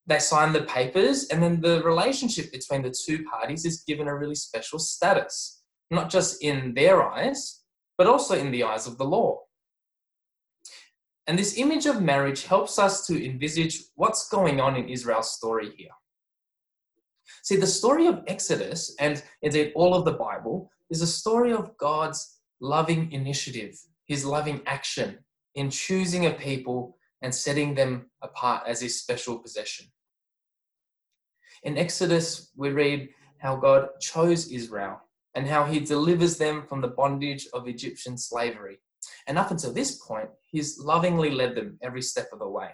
they 0.07 0.19
sign 0.21 0.53
the 0.53 0.63
papers 0.63 1.27
and 1.27 1.43
then 1.43 1.61
the 1.61 1.83
relationship 1.83 2.53
between 2.53 2.83
the 2.83 2.95
two 3.05 3.25
parties 3.25 3.65
is 3.65 3.83
given 3.83 4.07
a 4.07 4.15
really 4.15 4.37
special 4.37 4.79
status, 4.79 5.65
not 5.91 6.09
just 6.09 6.41
in 6.41 6.73
their 6.75 7.03
eyes, 7.03 7.65
but 7.99 8.07
also 8.07 8.37
in 8.37 8.53
the 8.53 8.63
eyes 8.63 8.87
of 8.87 8.97
the 8.97 9.05
law. 9.05 9.41
And 11.27 11.37
this 11.37 11.59
image 11.59 11.87
of 11.87 12.01
marriage 12.01 12.45
helps 12.45 12.79
us 12.79 13.05
to 13.09 13.27
envisage 13.27 13.87
what's 13.97 14.29
going 14.29 14.61
on 14.61 14.77
in 14.77 14.89
Israel's 14.89 15.33
story 15.33 15.73
here. 15.77 15.97
See, 17.43 17.57
the 17.57 17.67
story 17.67 18.07
of 18.07 18.23
Exodus, 18.29 18.95
and 19.01 19.21
indeed 19.43 19.73
all 19.75 19.95
of 19.95 20.05
the 20.05 20.13
Bible, 20.13 20.71
is 20.91 21.03
a 21.03 21.07
story 21.09 21.53
of 21.53 21.77
God's 21.79 22.36
loving 22.61 23.13
initiative, 23.13 23.79
his 24.07 24.25
loving 24.25 24.61
action 24.67 25.19
in 25.55 25.71
choosing 25.71 26.27
a 26.27 26.31
people 26.31 26.97
and 27.23 27.35
setting 27.35 27.75
them 27.75 28.11
apart 28.23 28.65
as 28.67 28.81
his 28.81 29.01
special 29.01 29.39
possession. 29.39 29.87
In 31.63 31.79
Exodus, 31.79 32.51
we 32.57 32.71
read 32.71 33.09
how 33.39 33.57
God 33.57 33.89
chose 34.01 34.53
Israel 34.53 35.01
and 35.35 35.47
how 35.47 35.65
he 35.65 35.81
delivers 35.81 36.39
them 36.39 36.65
from 36.69 36.81
the 36.81 36.89
bondage 36.89 37.47
of 37.53 37.69
Egyptian 37.69 38.17
slavery. 38.17 38.79
And 39.27 39.39
up 39.39 39.51
until 39.51 39.73
this 39.73 39.97
point, 39.97 40.31
he's 40.51 40.79
lovingly 40.79 41.31
led 41.31 41.55
them 41.55 41.79
every 41.83 42.03
step 42.03 42.29
of 42.33 42.39
the 42.39 42.49
way. 42.49 42.71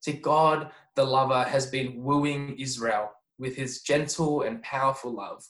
See, 0.00 0.12
God, 0.12 0.70
the 0.94 1.04
lover, 1.04 1.44
has 1.44 1.66
been 1.66 2.02
wooing 2.02 2.56
Israel 2.58 3.10
with 3.38 3.56
his 3.56 3.82
gentle 3.82 4.42
and 4.42 4.62
powerful 4.62 5.12
love. 5.12 5.44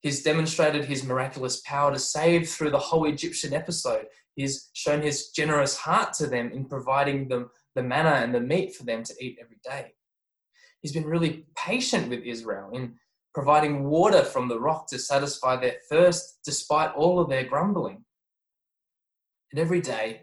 He's 0.00 0.22
demonstrated 0.22 0.84
his 0.86 1.04
miraculous 1.04 1.60
power 1.60 1.92
to 1.92 1.98
save 1.98 2.48
through 2.48 2.70
the 2.70 2.78
whole 2.78 3.06
Egyptian 3.06 3.52
episode. 3.52 4.06
He's 4.34 4.70
shown 4.72 5.02
his 5.02 5.28
generous 5.28 5.76
heart 5.76 6.14
to 6.14 6.26
them 6.26 6.50
in 6.52 6.64
providing 6.64 7.28
them 7.28 7.50
the 7.74 7.82
manna 7.82 8.22
and 8.24 8.34
the 8.34 8.40
meat 8.40 8.74
for 8.74 8.84
them 8.84 9.02
to 9.04 9.14
eat 9.20 9.38
every 9.40 9.58
day. 9.62 9.92
He's 10.80 10.92
been 10.92 11.04
really 11.04 11.46
patient 11.56 12.08
with 12.08 12.20
Israel 12.20 12.70
in 12.72 12.94
providing 13.34 13.84
water 13.84 14.24
from 14.24 14.48
the 14.48 14.58
rock 14.58 14.88
to 14.88 14.98
satisfy 14.98 15.56
their 15.56 15.76
thirst 15.90 16.40
despite 16.44 16.94
all 16.94 17.20
of 17.20 17.28
their 17.28 17.44
grumbling. 17.44 18.04
And 19.52 19.60
every 19.60 19.80
day, 19.80 20.22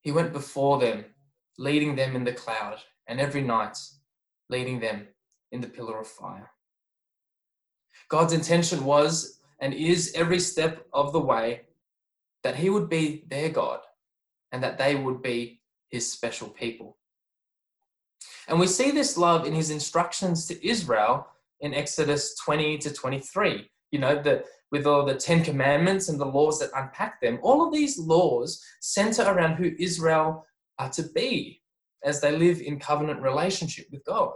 he 0.00 0.10
went 0.12 0.32
before 0.32 0.78
them, 0.78 1.04
leading 1.58 1.94
them 1.94 2.16
in 2.16 2.24
the 2.24 2.32
cloud, 2.32 2.78
and 3.06 3.20
every 3.20 3.42
night, 3.42 3.78
leading 4.50 4.80
them 4.80 5.08
in 5.52 5.60
the 5.60 5.68
pillar 5.68 6.00
of 6.00 6.08
fire. 6.08 6.50
God's 8.08 8.32
intention 8.32 8.84
was 8.84 9.40
and 9.60 9.74
is 9.74 10.12
every 10.14 10.38
step 10.38 10.86
of 10.92 11.12
the 11.12 11.20
way 11.20 11.62
that 12.42 12.56
he 12.56 12.70
would 12.70 12.88
be 12.88 13.24
their 13.28 13.48
God 13.48 13.80
and 14.52 14.62
that 14.62 14.78
they 14.78 14.94
would 14.94 15.22
be 15.22 15.60
his 15.88 16.10
special 16.10 16.48
people. 16.48 16.96
And 18.48 18.60
we 18.60 18.66
see 18.66 18.90
this 18.90 19.16
love 19.16 19.46
in 19.46 19.52
his 19.52 19.70
instructions 19.70 20.46
to 20.46 20.66
Israel 20.66 21.26
in 21.60 21.74
Exodus 21.74 22.36
20 22.36 22.78
to 22.78 22.92
23. 22.92 23.68
You 23.90 23.98
know, 23.98 24.22
that 24.22 24.44
with 24.70 24.86
all 24.86 25.04
the 25.04 25.14
Ten 25.14 25.42
Commandments 25.42 26.08
and 26.08 26.20
the 26.20 26.26
laws 26.26 26.58
that 26.60 26.70
unpack 26.74 27.20
them, 27.20 27.38
all 27.42 27.66
of 27.66 27.72
these 27.72 27.98
laws 27.98 28.62
center 28.80 29.22
around 29.22 29.56
who 29.56 29.72
Israel 29.78 30.46
are 30.78 30.90
to 30.90 31.04
be 31.14 31.62
as 32.04 32.20
they 32.20 32.36
live 32.36 32.60
in 32.60 32.78
covenant 32.78 33.20
relationship 33.20 33.86
with 33.90 34.04
God. 34.04 34.32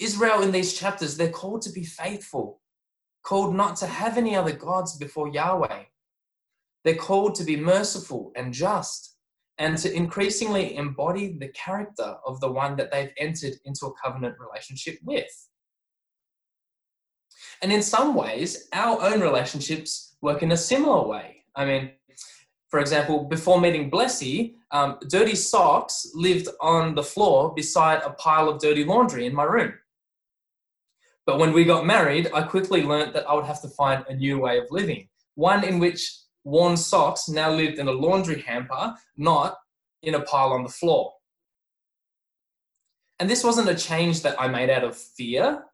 Israel 0.00 0.42
in 0.42 0.52
these 0.52 0.74
chapters, 0.74 1.16
they're 1.16 1.30
called 1.30 1.62
to 1.62 1.72
be 1.72 1.84
faithful, 1.84 2.60
called 3.22 3.54
not 3.54 3.76
to 3.76 3.86
have 3.86 4.16
any 4.16 4.36
other 4.36 4.52
gods 4.52 4.96
before 4.96 5.28
Yahweh. 5.28 5.84
They're 6.84 6.94
called 6.94 7.34
to 7.36 7.44
be 7.44 7.56
merciful 7.56 8.32
and 8.36 8.52
just, 8.52 9.16
and 9.58 9.76
to 9.78 9.92
increasingly 9.92 10.76
embody 10.76 11.36
the 11.38 11.48
character 11.48 12.16
of 12.26 12.40
the 12.40 12.50
one 12.50 12.76
that 12.76 12.92
they've 12.92 13.12
entered 13.18 13.54
into 13.64 13.86
a 13.86 13.94
covenant 14.02 14.36
relationship 14.38 14.98
with. 15.02 15.48
And 17.60 17.72
in 17.72 17.82
some 17.82 18.14
ways, 18.14 18.68
our 18.72 19.02
own 19.02 19.20
relationships 19.20 20.16
work 20.22 20.42
in 20.42 20.52
a 20.52 20.56
similar 20.56 21.06
way. 21.06 21.44
I 21.56 21.64
mean, 21.64 21.90
for 22.68 22.80
example, 22.80 23.24
before 23.24 23.60
meeting 23.60 23.90
Blessy, 23.90 24.54
um, 24.70 24.98
dirty 25.08 25.34
socks 25.34 26.10
lived 26.14 26.48
on 26.60 26.94
the 26.94 27.02
floor 27.02 27.54
beside 27.54 28.02
a 28.02 28.10
pile 28.10 28.48
of 28.48 28.60
dirty 28.60 28.84
laundry 28.84 29.24
in 29.24 29.34
my 29.34 29.44
room. 29.44 29.72
But 31.24 31.38
when 31.38 31.52
we 31.52 31.64
got 31.64 31.86
married, 31.86 32.30
I 32.34 32.42
quickly 32.42 32.82
learned 32.82 33.14
that 33.14 33.28
I 33.28 33.34
would 33.34 33.46
have 33.46 33.62
to 33.62 33.68
find 33.68 34.04
a 34.08 34.14
new 34.14 34.38
way 34.38 34.58
of 34.58 34.66
living, 34.70 35.08
one 35.34 35.64
in 35.64 35.78
which 35.78 36.10
worn 36.44 36.76
socks 36.76 37.28
now 37.28 37.50
lived 37.50 37.78
in 37.78 37.88
a 37.88 37.92
laundry 37.92 38.40
hamper, 38.42 38.94
not 39.16 39.56
in 40.02 40.14
a 40.14 40.22
pile 40.22 40.52
on 40.52 40.62
the 40.62 40.68
floor. 40.68 41.12
And 43.18 43.28
this 43.28 43.44
wasn't 43.44 43.68
a 43.68 43.74
change 43.74 44.22
that 44.22 44.40
I 44.40 44.48
made 44.48 44.70
out 44.70 44.84
of 44.84 44.96
fear, 44.96 45.64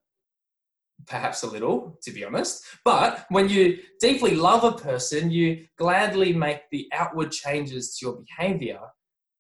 perhaps 1.07 1.43
a 1.43 1.51
little, 1.51 1.99
to 2.03 2.11
be 2.11 2.25
honest. 2.25 2.65
But 2.85 3.27
when 3.29 3.49
you 3.49 3.79
deeply 4.01 4.35
love 4.35 4.65
a 4.65 4.73
person, 4.73 5.31
you 5.31 5.67
gladly 5.79 6.33
make 6.33 6.63
the 6.71 6.89
outward 6.93 7.33
changes 7.33 7.97
to 7.97 8.07
your 8.07 8.23
behavior 8.23 8.81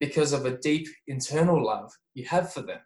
because 0.00 0.32
of 0.32 0.44
a 0.44 0.58
deep 0.58 0.88
internal 1.06 1.64
love 1.64 1.92
you 2.14 2.24
have 2.26 2.52
for 2.52 2.62
them. 2.62 2.80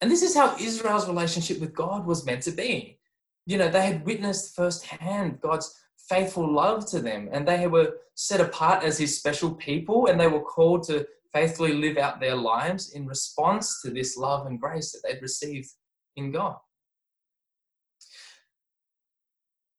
And 0.00 0.10
this 0.10 0.22
is 0.22 0.34
how 0.34 0.56
Israel's 0.58 1.08
relationship 1.08 1.60
with 1.60 1.74
God 1.74 2.06
was 2.06 2.24
meant 2.24 2.42
to 2.44 2.52
be. 2.52 2.98
You 3.46 3.58
know, 3.58 3.68
they 3.68 3.86
had 3.86 4.06
witnessed 4.06 4.54
firsthand 4.56 5.40
God's 5.40 5.74
faithful 6.08 6.50
love 6.50 6.86
to 6.90 7.00
them, 7.00 7.28
and 7.32 7.46
they 7.46 7.66
were 7.66 7.94
set 8.14 8.40
apart 8.40 8.82
as 8.82 8.98
his 8.98 9.18
special 9.18 9.54
people, 9.54 10.06
and 10.06 10.18
they 10.18 10.26
were 10.26 10.40
called 10.42 10.84
to 10.84 11.06
faithfully 11.32 11.74
live 11.74 11.96
out 11.96 12.20
their 12.20 12.34
lives 12.34 12.92
in 12.92 13.06
response 13.06 13.80
to 13.82 13.90
this 13.90 14.16
love 14.16 14.46
and 14.46 14.60
grace 14.60 14.92
that 14.92 15.00
they'd 15.04 15.22
received 15.22 15.68
in 16.16 16.32
God. 16.32 16.56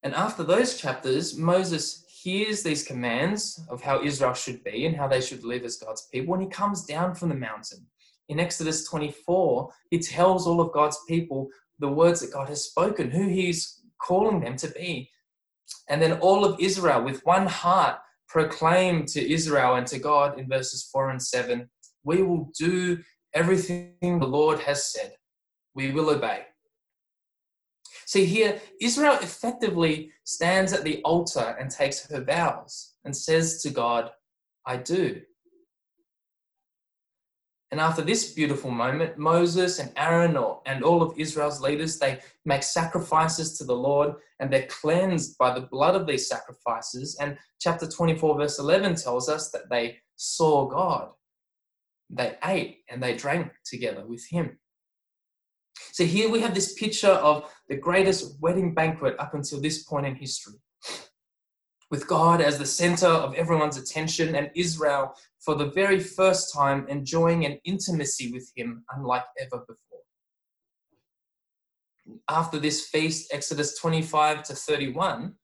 And 0.03 0.15
after 0.15 0.43
those 0.43 0.77
chapters, 0.77 1.38
Moses 1.38 2.05
hears 2.08 2.63
these 2.63 2.84
commands 2.84 3.63
of 3.70 3.81
how 3.81 4.03
Israel 4.03 4.34
should 4.34 4.63
be 4.63 4.86
and 4.86 4.96
how 4.96 5.08
they 5.08 5.22
should 5.22 5.43
live 5.43 5.63
as 5.63 5.77
God's 5.77 6.08
people, 6.12 6.34
and 6.34 6.43
he 6.43 6.50
comes 6.50 6.86
down 6.86 7.15
from 7.15 7.29
the 7.29 7.36
mountain. 7.36 7.86
In 8.29 8.39
Exodus 8.39 8.88
24, 8.88 9.70
he 9.89 10.00
tells 10.00 10.48
all 10.48 10.62
of 10.62 10.72
God's 10.72 11.00
people 11.08 11.50
the 11.79 11.89
words 11.89 12.22
that 12.22 12.34
God 12.34 12.48
has 12.50 12.63
spoken, 12.63 13.12
who 13.12 13.27
he's 13.27 13.81
calling 14.01 14.39
them 14.39 14.55
to 14.58 14.67
be. 14.70 15.10
And 15.89 16.01
then 16.01 16.20
all 16.20 16.46
of 16.46 16.60
Israel, 16.60 17.03
with 17.03 17.25
one 17.25 17.48
heart, 17.48 18.00
proclaim 18.27 19.05
to 19.05 19.31
Israel 19.31 19.75
and 19.75 19.86
to 19.88 20.00
God 20.00 20.39
in 20.39 20.48
verses 20.48 20.88
4 20.91 21.10
and 21.10 21.22
7 21.22 21.70
We 22.03 22.24
will 22.24 22.50
do 22.58 23.00
everything 23.34 23.93
the 24.01 24.27
Lord 24.27 24.60
has 24.60 24.91
said, 24.91 25.13
we 25.74 25.91
will 25.91 26.10
obey. 26.10 26.43
See, 28.12 28.25
here, 28.25 28.60
Israel 28.82 29.18
effectively 29.22 30.12
stands 30.25 30.74
at 30.74 30.84
the 30.84 31.01
altar 31.03 31.56
and 31.58 31.72
takes 31.72 32.06
her 32.12 32.22
vows 32.22 32.96
and 33.06 33.15
says 33.15 33.62
to 33.62 33.70
God, 33.70 34.12
I 34.65 34.75
do. 34.75 35.22
And 37.72 37.80
after 37.80 38.01
this 38.01 38.34
beautiful 38.34 38.70
moment, 38.70 39.18
Moses 39.18 39.80
and 39.80 39.94
Aaron 39.96 40.38
and 40.65 40.84
all 40.84 41.01
of 41.01 41.18
Israel's 41.18 41.62
leaders, 41.62 42.00
they 42.00 42.20
make 42.44 42.63
sacrifices 42.63 43.58
to 43.60 43.63
the 43.63 43.77
Lord 43.77 44.15
and 44.41 44.51
they're 44.51 44.68
cleansed 44.68 45.38
by 45.38 45.53
the 45.58 45.68
blood 45.68 45.96
of 45.96 46.06
these 46.06 46.27
sacrifices. 46.27 47.18
And 47.22 47.38
chapter 47.62 47.88
24, 47.88 48.39
verse 48.39 48.60
11 48.60 48.96
tells 48.96 49.30
us 49.30 49.51
that 49.51 49.70
they 49.70 50.00
saw 50.18 50.68
God. 50.68 51.12
They 52.10 52.36
ate 52.44 52.80
and 52.89 53.01
they 53.01 53.15
drank 53.15 53.53
together 53.63 54.06
with 54.06 54.27
him. 54.30 54.58
So 55.94 56.06
here 56.06 56.30
we 56.30 56.39
have 56.41 56.53
this 56.53 56.74
picture 56.74 57.10
of 57.10 57.51
the 57.72 57.78
greatest 57.78 58.36
wedding 58.42 58.74
banquet 58.74 59.16
up 59.18 59.34
until 59.34 59.62
this 59.62 59.84
point 59.84 60.06
in 60.06 60.13
history 60.13 60.56
with 61.90 62.06
God 62.06 62.42
as 62.42 62.58
the 62.58 62.66
center 62.66 63.08
of 63.08 63.34
everyone's 63.36 63.78
attention 63.78 64.36
and 64.36 64.51
Israel 64.56 65.16
for 65.40 65.56
the 65.56 65.72
very 65.72 65.98
first 65.98 66.54
time 66.54 66.86
enjoying 66.90 67.46
an 67.46 67.60
intimacy 67.63 68.30
with 68.34 68.51
Him 68.58 68.84
unlike 68.94 69.24
ever 69.40 69.60
before. 69.60 70.01
After 72.28 72.60
this 72.60 72.88
feast, 72.90 73.34
Exodus 73.34 73.80
25 73.80 74.44
to 74.44 74.54
31, 74.54 75.36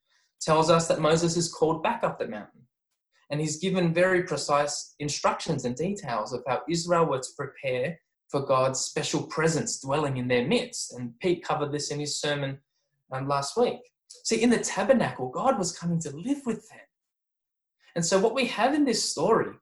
tells 0.42 0.70
us 0.70 0.90
that 0.90 1.00
Moses 1.00 1.38
is 1.38 1.50
called 1.50 1.82
back 1.82 2.04
up 2.04 2.20
the 2.20 2.28
mountain. 2.28 2.68
And 3.30 3.40
he's 3.40 3.56
given 3.56 3.94
very 3.94 4.24
precise 4.24 4.96
instructions 5.00 5.64
and 5.64 5.78
details 5.78 6.34
of 6.34 6.44
how 6.46 6.64
Israel 6.70 7.06
were 7.06 7.20
to 7.20 7.30
prepare 7.38 7.98
for 8.30 8.42
God's 8.42 8.80
special 8.80 9.24
presence 9.24 9.80
dwelling 9.80 10.18
in 10.18 10.28
their 10.28 10.48
midst. 10.48 10.94
And 10.94 11.18
Pete 11.20 11.44
covered 11.44 11.72
this 11.72 11.92
in 11.92 12.00
his 12.00 12.20
sermon 12.20 12.60
um, 13.12 13.28
last 13.28 13.58
week. 13.58 13.80
See, 14.24 14.42
in 14.42 14.50
the 14.50 14.60
tabernacle, 14.60 15.30
God 15.30 15.58
was 15.58 15.78
coming 15.78 16.00
to 16.02 16.16
live 16.16 16.42
with 16.46 16.68
them. 16.70 16.80
And 17.96 18.06
so, 18.06 18.20
what 18.20 18.36
we 18.36 18.46
have 18.48 18.74
in 18.74 18.86
this 18.86 19.10
story, 19.10 19.54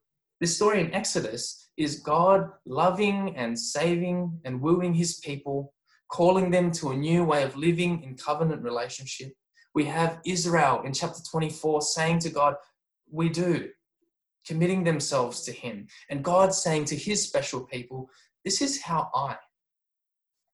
this 0.41 0.55
story 0.55 0.81
in 0.81 0.93
Exodus, 0.93 1.69
is 1.77 1.99
God 1.99 2.49
loving 2.65 3.35
and 3.35 3.57
saving 3.57 4.39
and 4.43 4.61
wooing 4.61 4.93
his 4.93 5.19
people, 5.19 5.73
calling 6.11 6.51
them 6.51 6.71
to 6.71 6.91
a 6.91 6.97
new 6.97 7.23
way 7.23 7.43
of 7.43 7.55
living 7.55 8.03
in 8.03 8.17
covenant 8.17 8.61
relationship. 8.63 9.31
We 9.73 9.85
have 9.85 10.19
Israel 10.25 10.83
in 10.85 10.93
chapter 10.93 11.21
24 11.29 11.81
saying 11.81 12.19
to 12.19 12.29
God, 12.29 12.55
We 13.11 13.29
do, 13.29 13.69
committing 14.45 14.83
themselves 14.83 15.41
to 15.43 15.51
him. 15.51 15.87
And 16.09 16.23
God 16.23 16.53
saying 16.53 16.85
to 16.85 16.95
his 16.95 17.23
special 17.23 17.61
people, 17.61 18.09
This 18.45 18.61
is 18.61 18.83
how 18.83 19.09
I, 19.15 19.37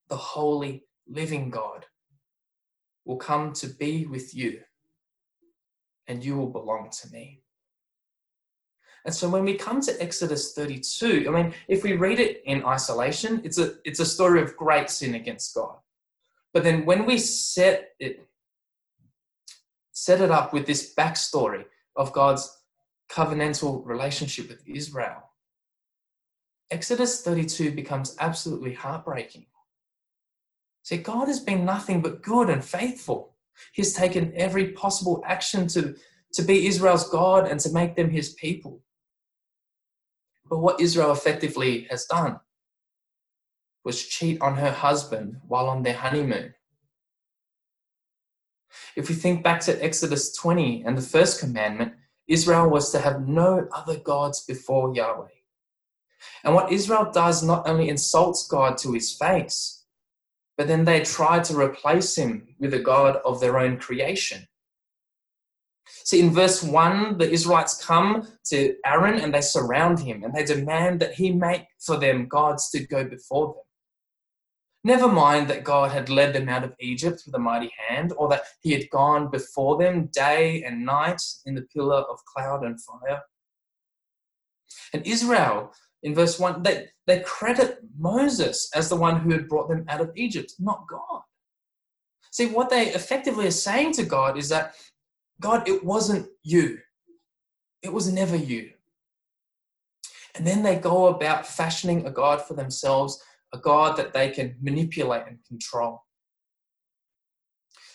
the 0.10 0.16
holy, 0.16 0.86
living 1.08 1.50
God, 1.50 1.86
will 3.04 3.18
come 3.18 3.52
to 3.54 3.68
be 3.68 4.06
with 4.06 4.34
you, 4.34 4.62
and 6.08 6.24
you 6.24 6.38
will 6.38 6.50
belong 6.50 6.90
to 7.02 7.12
me. 7.12 7.42
And 9.04 9.14
so 9.14 9.28
when 9.28 9.44
we 9.44 9.56
come 9.56 9.82
to 9.82 10.02
Exodus 10.02 10.54
32, 10.54 11.26
I 11.28 11.32
mean, 11.32 11.54
if 11.68 11.84
we 11.84 11.94
read 11.94 12.20
it 12.20 12.42
in 12.46 12.64
isolation, 12.66 13.42
it's 13.44 13.58
a, 13.58 13.74
it's 13.84 14.00
a 14.00 14.06
story 14.06 14.42
of 14.42 14.56
great 14.56 14.90
sin 14.90 15.16
against 15.16 15.54
God. 15.54 15.76
But 16.54 16.64
then 16.64 16.86
when 16.86 17.06
we 17.06 17.18
set 17.18 17.90
it, 18.00 18.26
set 19.92 20.22
it 20.22 20.32
up 20.32 20.54
with 20.54 20.66
this 20.66 20.94
backstory 20.96 21.66
of 21.96 22.14
God's 22.14 22.58
covenantal 23.10 23.86
relationship 23.86 24.48
with 24.48 24.62
Israel, 24.68 25.31
Exodus 26.72 27.22
32 27.22 27.72
becomes 27.72 28.16
absolutely 28.20 28.74
heartbreaking. 28.74 29.46
See, 30.84 30.98
God 30.98 31.28
has 31.28 31.42
been 31.42 31.66
nothing 31.66 32.02
but 32.02 32.24
good 32.24 32.50
and 32.50 32.64
faithful. 32.64 33.36
He's 33.74 33.94
taken 33.94 34.34
every 34.36 34.70
possible 34.70 35.22
action 35.28 35.68
to, 35.70 35.96
to 36.34 36.42
be 36.42 36.68
Israel's 36.68 37.10
God 37.10 37.48
and 37.48 37.60
to 37.60 37.72
make 37.72 37.96
them 37.96 38.10
his 38.10 38.34
people. 38.34 38.82
But 40.50 40.60
what 40.60 40.80
Israel 40.80 41.12
effectively 41.12 41.88
has 41.90 42.06
done 42.06 42.40
was 43.84 44.06
cheat 44.06 44.42
on 44.42 44.56
her 44.56 44.72
husband 44.72 45.38
while 45.48 45.68
on 45.68 45.84
their 45.84 45.94
honeymoon. 45.94 46.54
If 48.96 49.10
we 49.10 49.16
think 49.16 49.44
back 49.44 49.60
to 49.62 49.84
Exodus 49.84 50.34
20 50.34 50.84
and 50.86 50.98
the 50.98 51.02
first 51.02 51.40
commandment, 51.40 51.94
Israel 52.28 52.70
was 52.70 52.92
to 52.92 53.00
have 53.00 53.28
no 53.28 53.68
other 53.74 53.98
gods 53.98 54.46
before 54.46 54.96
Yahweh. 54.96 55.41
And 56.44 56.56
what 56.56 56.72
Israel 56.72 57.12
does 57.12 57.44
not 57.44 57.68
only 57.68 57.90
insults 57.90 58.48
God 58.48 58.78
to 58.80 58.94
his 58.94 59.14
face, 59.14 59.86
but 60.58 60.68
then 60.68 60.86
they 60.86 61.02
try 61.02 61.40
to 61.40 61.60
replace 61.60 62.16
him 62.16 62.56
with 62.60 62.74
a 62.74 62.80
God 62.80 63.18
of 63.26 63.40
their 63.40 63.58
own 63.58 63.78
creation. 63.78 64.48
See, 66.04 66.20
in 66.20 66.32
verse 66.32 66.64
1, 66.64 67.18
the 67.18 67.30
Israelites 67.30 67.84
come 67.84 68.28
to 68.46 68.76
Aaron 68.86 69.20
and 69.20 69.34
they 69.34 69.42
surround 69.42 70.00
him 70.00 70.24
and 70.24 70.34
they 70.34 70.44
demand 70.44 71.00
that 71.00 71.14
he 71.14 71.32
make 71.32 71.66
for 71.80 71.98
them 71.98 72.28
gods 72.28 72.70
to 72.72 72.86
go 72.86 73.04
before 73.04 73.48
them. 73.48 73.64
Never 74.84 75.08
mind 75.08 75.48
that 75.48 75.64
God 75.64 75.92
had 75.92 76.10
led 76.10 76.34
them 76.34 76.50
out 76.50 76.64
of 76.64 76.74
Egypt 76.80 77.24
with 77.26 77.36
a 77.36 77.40
mighty 77.40 77.72
hand, 77.88 78.14
or 78.18 78.28
that 78.30 78.46
he 78.62 78.72
had 78.72 78.90
gone 78.90 79.30
before 79.30 79.78
them 79.78 80.08
day 80.08 80.64
and 80.64 80.84
night 80.84 81.22
in 81.46 81.54
the 81.54 81.62
pillar 81.62 81.98
of 81.98 82.26
cloud 82.26 82.64
and 82.64 82.82
fire. 82.82 83.22
And 84.94 85.06
Israel 85.06 85.72
in 86.04 86.16
verse 86.16 86.40
1, 86.40 86.64
they, 86.64 86.88
they 87.06 87.20
credit 87.22 87.80
Moses 87.98 88.70
as 88.74 88.90
the 88.90 88.96
one 88.96 89.20
who 89.20 89.32
had 89.32 89.48
brought 89.48 89.70
them 89.70 89.86
out 89.88 90.02
of 90.02 90.12
Egypt, 90.16 90.54
not 90.60 90.88
God. 90.90 91.22
See, 92.32 92.48
what 92.48 92.70
they 92.70 92.88
effectively 92.88 93.48
are 93.48 93.52
saying 93.52 93.94
to 93.94 94.04
God 94.04 94.38
is 94.38 94.50
that, 94.50 94.76
God, 95.40 95.68
it 95.68 95.84
wasn't 95.84 96.28
you. 96.44 96.80
It 97.82 97.92
was 97.92 98.12
never 98.12 98.36
you. 98.36 98.72
And 100.36 100.48
then 100.48 100.64
they 100.64 100.78
go 100.78 101.08
about 101.08 101.46
fashioning 101.46 102.06
a 102.06 102.12
God 102.12 102.42
for 102.42 102.54
themselves, 102.54 103.22
a 103.54 103.58
God 103.58 103.98
that 103.98 104.14
they 104.14 104.30
can 104.30 104.56
manipulate 104.62 105.24
and 105.28 105.40
control. 105.48 106.04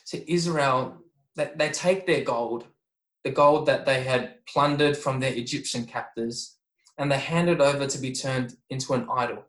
See, 0.05 0.25
Israel, 0.29 0.99
they, 1.35 1.51
they 1.57 1.71
take 1.71 2.07
their 2.07 2.23
gold, 2.23 2.67
the 3.25 3.31
gold 3.31 3.67
that 3.67 3.87
they 3.87 4.03
had 4.03 4.45
plundered 4.47 4.97
from 4.97 5.19
their 5.19 5.33
Egyptian 5.33 5.87
captors, 5.87 6.56
and 6.99 7.11
they 7.11 7.19
hand 7.19 7.49
it 7.49 7.61
over 7.61 7.87
to 7.87 7.99
be 7.99 8.13
turned 8.13 8.57
into 8.71 8.95
an 8.95 9.07
idol. 9.11 9.45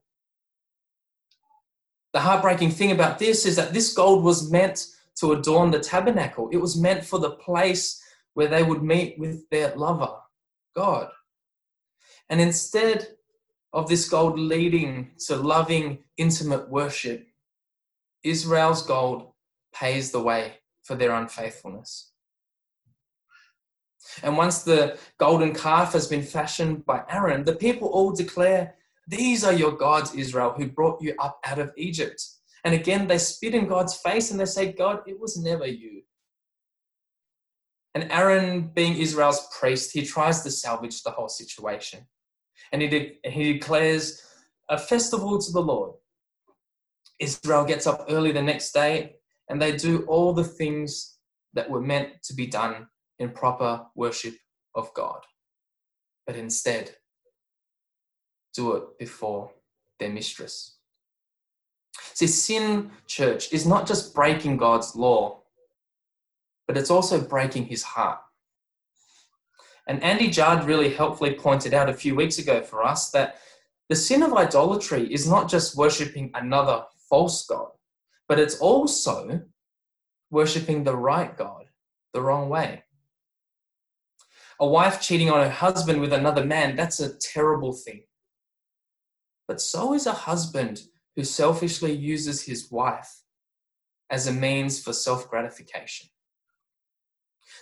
The 2.13 2.19
heartbreaking 2.19 2.71
thing 2.71 2.91
about 2.91 3.19
this 3.19 3.45
is 3.45 3.55
that 3.57 3.73
this 3.73 3.93
gold 3.93 4.23
was 4.23 4.51
meant 4.51 4.87
to 5.17 5.33
adorn 5.33 5.71
the 5.71 5.79
tabernacle, 5.79 6.49
it 6.51 6.57
was 6.57 6.79
meant 6.79 7.03
for 7.03 7.19
the 7.19 7.31
place 7.31 8.01
where 8.33 8.47
they 8.47 8.63
would 8.63 8.83
meet 8.83 9.17
with 9.17 9.49
their 9.49 9.75
lover, 9.75 10.13
God. 10.75 11.09
And 12.29 12.39
instead 12.39 13.07
of 13.73 13.89
this 13.89 14.07
gold 14.07 14.37
leading 14.37 15.11
to 15.27 15.35
loving, 15.35 15.99
intimate 16.17 16.69
worship, 16.69 17.27
Israel's 18.23 18.83
gold 18.85 19.31
pays 19.73 20.11
the 20.11 20.21
way 20.21 20.59
for 20.83 20.95
their 20.95 21.11
unfaithfulness. 21.11 22.11
And 24.23 24.37
once 24.37 24.63
the 24.63 24.97
golden 25.17 25.53
calf 25.53 25.93
has 25.93 26.07
been 26.07 26.23
fashioned 26.23 26.85
by 26.85 27.03
Aaron, 27.09 27.43
the 27.43 27.55
people 27.55 27.89
all 27.89 28.11
declare, 28.11 28.75
These 29.07 29.43
are 29.43 29.53
your 29.53 29.71
gods, 29.71 30.13
Israel, 30.15 30.53
who 30.55 30.67
brought 30.67 31.01
you 31.01 31.15
up 31.19 31.39
out 31.45 31.59
of 31.59 31.71
Egypt. 31.77 32.23
And 32.63 32.73
again, 32.73 33.07
they 33.07 33.17
spit 33.17 33.55
in 33.55 33.67
God's 33.67 33.95
face 33.95 34.31
and 34.31 34.39
they 34.39 34.45
say, 34.45 34.73
God, 34.73 35.01
it 35.07 35.19
was 35.19 35.37
never 35.37 35.65
you. 35.65 36.01
And 37.95 38.11
Aaron, 38.11 38.71
being 38.73 38.97
Israel's 38.97 39.47
priest, 39.57 39.91
he 39.91 40.05
tries 40.05 40.43
to 40.43 40.51
salvage 40.51 41.01
the 41.03 41.11
whole 41.11 41.29
situation. 41.29 42.05
And 42.71 42.81
he, 42.81 42.87
de- 42.87 43.19
he 43.23 43.53
declares 43.53 44.21
a 44.69 44.77
festival 44.77 45.39
to 45.39 45.51
the 45.51 45.61
Lord. 45.61 45.93
Israel 47.19 47.65
gets 47.65 47.87
up 47.87 48.05
early 48.09 48.31
the 48.31 48.41
next 48.41 48.71
day 48.71 49.15
and 49.49 49.61
they 49.61 49.75
do 49.75 50.03
all 50.03 50.33
the 50.33 50.43
things 50.43 51.17
that 51.53 51.69
were 51.69 51.81
meant 51.81 52.21
to 52.23 52.35
be 52.35 52.45
done 52.45 52.87
in 53.19 53.29
proper 53.31 53.85
worship 53.95 54.35
of 54.75 54.93
God, 54.93 55.21
but 56.25 56.35
instead 56.35 56.95
do 58.53 58.73
it 58.75 58.97
before 58.97 59.51
their 59.99 60.09
mistress. 60.09 60.77
See, 62.13 62.27
sin, 62.27 62.91
church, 63.05 63.53
is 63.53 63.65
not 63.65 63.87
just 63.87 64.13
breaking 64.13 64.57
God's 64.57 64.95
law, 64.95 65.43
but 66.67 66.77
it's 66.77 66.91
also 66.91 67.21
breaking 67.21 67.65
his 67.65 67.83
heart. 67.83 68.19
And 69.87 70.03
Andy 70.03 70.29
Judd 70.29 70.65
really 70.65 70.93
helpfully 70.93 71.35
pointed 71.35 71.73
out 71.73 71.89
a 71.89 71.93
few 71.93 72.15
weeks 72.15 72.39
ago 72.39 72.61
for 72.61 72.83
us 72.83 73.09
that 73.11 73.37
the 73.89 73.95
sin 73.95 74.21
of 74.21 74.33
idolatry 74.33 75.11
is 75.13 75.29
not 75.29 75.49
just 75.49 75.77
worshipping 75.77 76.31
another 76.33 76.83
false 77.09 77.45
God, 77.45 77.69
but 78.27 78.39
it's 78.39 78.59
also 78.59 79.41
worshipping 80.29 80.83
the 80.83 80.95
right 80.95 81.37
God 81.37 81.65
the 82.13 82.21
wrong 82.21 82.49
way. 82.49 82.83
A 84.59 84.67
wife 84.67 85.01
cheating 85.01 85.29
on 85.29 85.43
her 85.43 85.49
husband 85.49 86.01
with 86.01 86.13
another 86.13 86.43
man, 86.43 86.75
that's 86.75 86.99
a 86.99 87.15
terrible 87.17 87.73
thing. 87.73 88.03
But 89.47 89.61
so 89.61 89.93
is 89.93 90.07
a 90.07 90.11
husband 90.11 90.81
who 91.15 91.23
selfishly 91.23 91.93
uses 91.93 92.43
his 92.43 92.71
wife 92.71 93.21
as 94.09 94.27
a 94.27 94.33
means 94.33 94.81
for 94.81 94.93
self 94.93 95.29
gratification. 95.29 96.07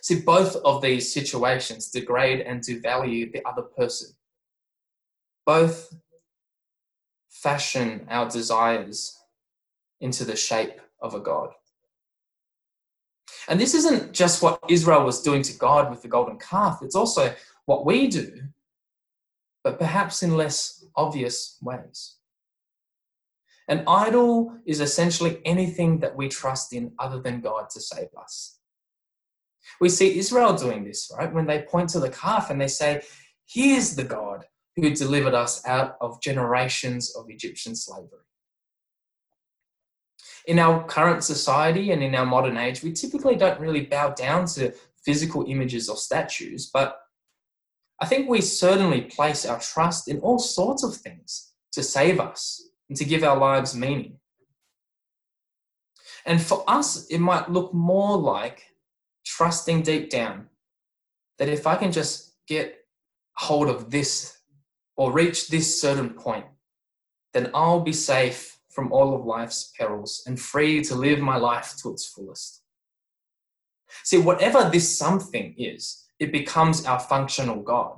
See, 0.01 0.21
both 0.21 0.55
of 0.57 0.81
these 0.81 1.13
situations 1.13 1.89
degrade 1.89 2.41
and 2.41 2.61
devalue 2.61 3.31
the 3.31 3.45
other 3.47 3.63
person. 3.63 4.09
Both 5.45 5.93
fashion 7.29 8.07
our 8.09 8.29
desires 8.29 9.17
into 10.01 10.25
the 10.25 10.35
shape 10.35 10.79
of 11.01 11.13
a 11.13 11.19
God. 11.19 11.51
And 13.47 13.59
this 13.59 13.73
isn't 13.73 14.11
just 14.11 14.41
what 14.41 14.59
Israel 14.69 15.03
was 15.03 15.21
doing 15.21 15.41
to 15.43 15.57
God 15.57 15.89
with 15.89 16.01
the 16.01 16.07
golden 16.07 16.37
calf, 16.37 16.79
it's 16.81 16.95
also 16.95 17.33
what 17.65 17.85
we 17.85 18.07
do, 18.07 18.31
but 19.63 19.79
perhaps 19.79 20.23
in 20.23 20.37
less 20.37 20.85
obvious 20.95 21.57
ways. 21.61 22.17
An 23.67 23.83
idol 23.87 24.55
is 24.65 24.79
essentially 24.79 25.41
anything 25.43 25.99
that 25.99 26.15
we 26.15 26.29
trust 26.29 26.73
in 26.73 26.91
other 26.99 27.19
than 27.19 27.41
God 27.41 27.69
to 27.71 27.81
save 27.81 28.09
us. 28.17 28.59
We 29.81 29.89
see 29.89 30.19
Israel 30.19 30.53
doing 30.53 30.83
this, 30.83 31.11
right? 31.17 31.33
When 31.33 31.47
they 31.47 31.63
point 31.63 31.89
to 31.89 31.99
the 31.99 32.09
calf 32.09 32.51
and 32.51 32.61
they 32.61 32.67
say, 32.67 33.01
Here's 33.47 33.95
the 33.95 34.03
God 34.03 34.45
who 34.75 34.89
delivered 34.91 35.33
us 35.33 35.65
out 35.65 35.97
of 36.01 36.21
generations 36.21 37.15
of 37.15 37.29
Egyptian 37.29 37.75
slavery 37.75 38.25
in 40.47 40.59
our 40.59 40.83
current 40.85 41.23
society 41.23 41.91
and 41.91 42.03
in 42.03 42.15
our 42.15 42.25
modern 42.25 42.57
age, 42.57 42.83
we 42.83 42.93
typically 42.93 43.35
don't 43.35 43.59
really 43.59 43.85
bow 43.85 44.09
down 44.09 44.45
to 44.47 44.73
physical 45.03 45.45
images 45.47 45.89
or 45.89 45.97
statues, 45.97 46.69
but 46.71 46.99
I 48.01 48.05
think 48.05 48.29
we 48.29 48.41
certainly 48.41 49.01
place 49.01 49.45
our 49.45 49.59
trust 49.59 50.07
in 50.07 50.19
all 50.19 50.39
sorts 50.39 50.83
of 50.83 50.95
things 50.95 51.53
to 51.71 51.81
save 51.81 52.19
us 52.19 52.69
and 52.89 52.97
to 52.97 53.05
give 53.05 53.23
our 53.23 53.37
lives 53.37 53.75
meaning. 53.75 54.17
And 56.25 56.41
for 56.41 56.63
us, 56.67 57.05
it 57.07 57.19
might 57.19 57.51
look 57.51 57.73
more 57.73 58.17
like 58.17 58.73
trusting 59.25 59.83
deep 59.83 60.09
down 60.09 60.47
that 61.37 61.49
if 61.49 61.67
I 61.67 61.75
can 61.75 61.91
just 61.91 62.33
get 62.47 62.79
hold 63.35 63.69
of 63.69 63.91
this 63.91 64.37
or 64.97 65.11
reach 65.11 65.47
this 65.47 65.79
certain 65.79 66.09
point, 66.09 66.45
then 67.33 67.51
I'll 67.53 67.81
be 67.81 67.93
safe 67.93 68.54
from 68.75 68.91
all 68.91 69.15
of 69.15 69.25
life's 69.25 69.71
perils 69.77 70.21
and 70.27 70.39
free 70.39 70.83
to 70.83 70.95
live 70.95 71.19
my 71.19 71.37
life 71.37 71.75
to 71.81 71.91
its 71.91 72.05
fullest. 72.05 72.61
See, 74.03 74.17
whatever 74.17 74.69
this 74.69 74.97
something 74.97 75.55
is, 75.57 76.03
it 76.19 76.33
becomes 76.33 76.85
our 76.85 76.99
functional 76.99 77.61
God. 77.61 77.97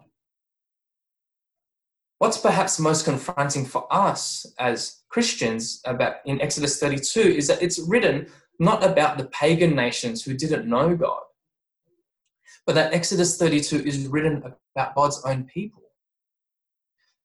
What's 2.20 2.38
perhaps 2.38 2.80
most 2.80 3.06
confronting 3.06 3.66
for 3.66 3.92
us 3.92 4.46
as 4.60 5.02
Christians 5.10 5.82
about 5.86 6.16
in 6.26 6.42
Exodus 6.42 6.80
32 6.80 7.20
is 7.22 7.48
that 7.48 7.62
it's 7.62 7.80
written 7.80 8.28
not 8.60 8.84
about 8.84 9.18
the 9.18 9.26
pagan 9.26 9.76
nations 9.76 10.24
who 10.24 10.36
didn't 10.36 10.68
know 10.68 10.96
God, 10.96 11.22
but 12.66 12.76
that 12.76 12.94
Exodus 12.94 13.38
32 13.38 13.78
is 13.78 14.08
written 14.08 14.44
about 14.76 14.96
God's 14.96 15.22
own 15.26 15.44
people. 15.44 15.84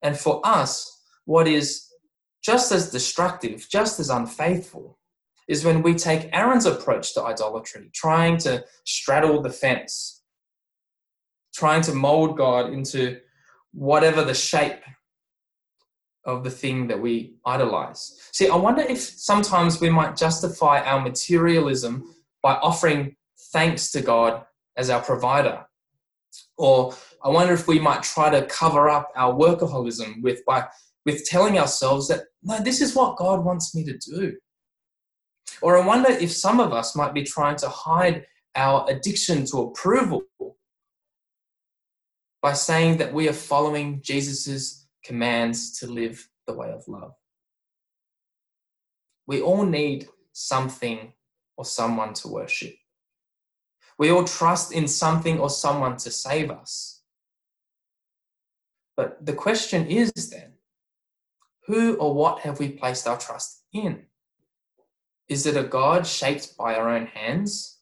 And 0.03 0.19
for 0.19 0.41
us, 0.45 1.01
what 1.25 1.47
is 1.47 1.92
just 2.43 2.73
as 2.73 2.91
destructive, 2.91 3.67
just 3.71 4.01
as 4.01 4.11
unfaithful, 4.11 4.99
is 5.49 5.65
when 5.65 5.83
we 5.83 5.95
take 5.95 6.31
Aaron's 6.33 6.67
approach 6.67 7.15
to 7.15 7.23
idolatry, 7.23 7.91
trying 7.95 8.37
to 8.39 8.65
straddle 8.85 9.43
the 9.43 9.51
fence, 9.51 10.23
trying 11.55 11.83
to 11.83 11.95
mold 11.95 12.37
God 12.37 12.73
into 12.73 13.21
whatever 13.73 14.25
the 14.25 14.35
shape 14.35 14.83
of 16.25 16.45
the 16.45 16.51
thing 16.51 16.87
that 16.89 17.01
we 17.01 17.35
idolize. 17.45 18.19
See, 18.33 18.49
I 18.49 18.57
wonder 18.57 18.83
if 18.83 19.01
sometimes 19.01 19.81
we 19.81 19.91
might 19.91 20.17
justify 20.17 20.81
our 20.83 21.01
materialism 21.01 22.15
by 22.43 22.55
offering 22.55 23.17
thanks 23.53 23.91
to 23.93 24.03
God 24.03 24.45
as 24.77 24.89
our 24.91 25.03
provider. 25.03 25.65
Or 26.57 26.95
I 27.25 27.29
wonder 27.29 27.53
if 27.53 27.67
we 27.67 27.79
might 27.79 28.03
try 28.03 28.31
to 28.31 28.47
cover 28.47 28.89
up 28.89 29.11
our 29.17 29.35
workaholism 29.35 30.23
with 30.23 30.45
by 30.45 30.67
with 31.05 31.25
telling 31.25 31.59
ourselves 31.59 32.09
that 32.09 32.27
no, 32.43 32.61
this 32.61 32.81
is 32.81 32.95
what 32.95 33.17
God 33.17 33.45
wants 33.45 33.75
me 33.75 33.85
to 33.85 33.97
do. 33.97 34.37
Or 35.61 35.77
I 35.77 35.87
wonder 35.87 36.11
if 36.11 36.33
some 36.33 36.61
of 36.61 36.73
us 36.73 36.97
might 36.97 37.15
be 37.15 37.23
trying 37.23 37.57
to 37.57 37.69
hide 37.69 38.27
our 38.57 38.85
addiction 38.89 39.45
to 39.47 39.59
approval 39.59 40.23
by 42.41 42.53
saying 42.53 42.97
that 42.99 43.15
we 43.15 43.29
are 43.29 43.33
following 43.33 44.01
Jesus' 44.03 44.87
commands 45.05 45.79
to 45.79 45.87
live 45.87 46.29
the 46.47 46.55
way 46.55 46.71
of 46.71 46.87
love. 46.89 47.13
We 49.27 49.41
all 49.41 49.65
need 49.65 50.09
something 50.33 51.13
or 51.57 51.65
someone 51.65 52.15
to 52.15 52.29
worship. 52.29 52.75
We 53.99 54.11
all 54.11 54.25
trust 54.25 54.73
in 54.73 54.89
something 54.89 55.39
or 55.39 55.49
someone 55.49 55.97
to 55.99 56.11
save 56.11 56.51
us. 56.51 57.03
But 58.97 59.25
the 59.25 59.33
question 59.33 59.87
is 59.87 60.13
then 60.31 60.52
who 61.73 61.95
or 61.95 62.15
what 62.15 62.41
have 62.41 62.59
we 62.59 62.69
placed 62.71 63.09
our 63.09 63.19
trust 63.19 63.63
in? 63.73 64.05
Is 65.29 65.47
it 65.47 65.57
a 65.57 65.63
God 65.63 66.07
shaped 66.07 66.57
by 66.57 66.75
our 66.75 66.91
own 66.91 67.07
hands? 67.07 67.79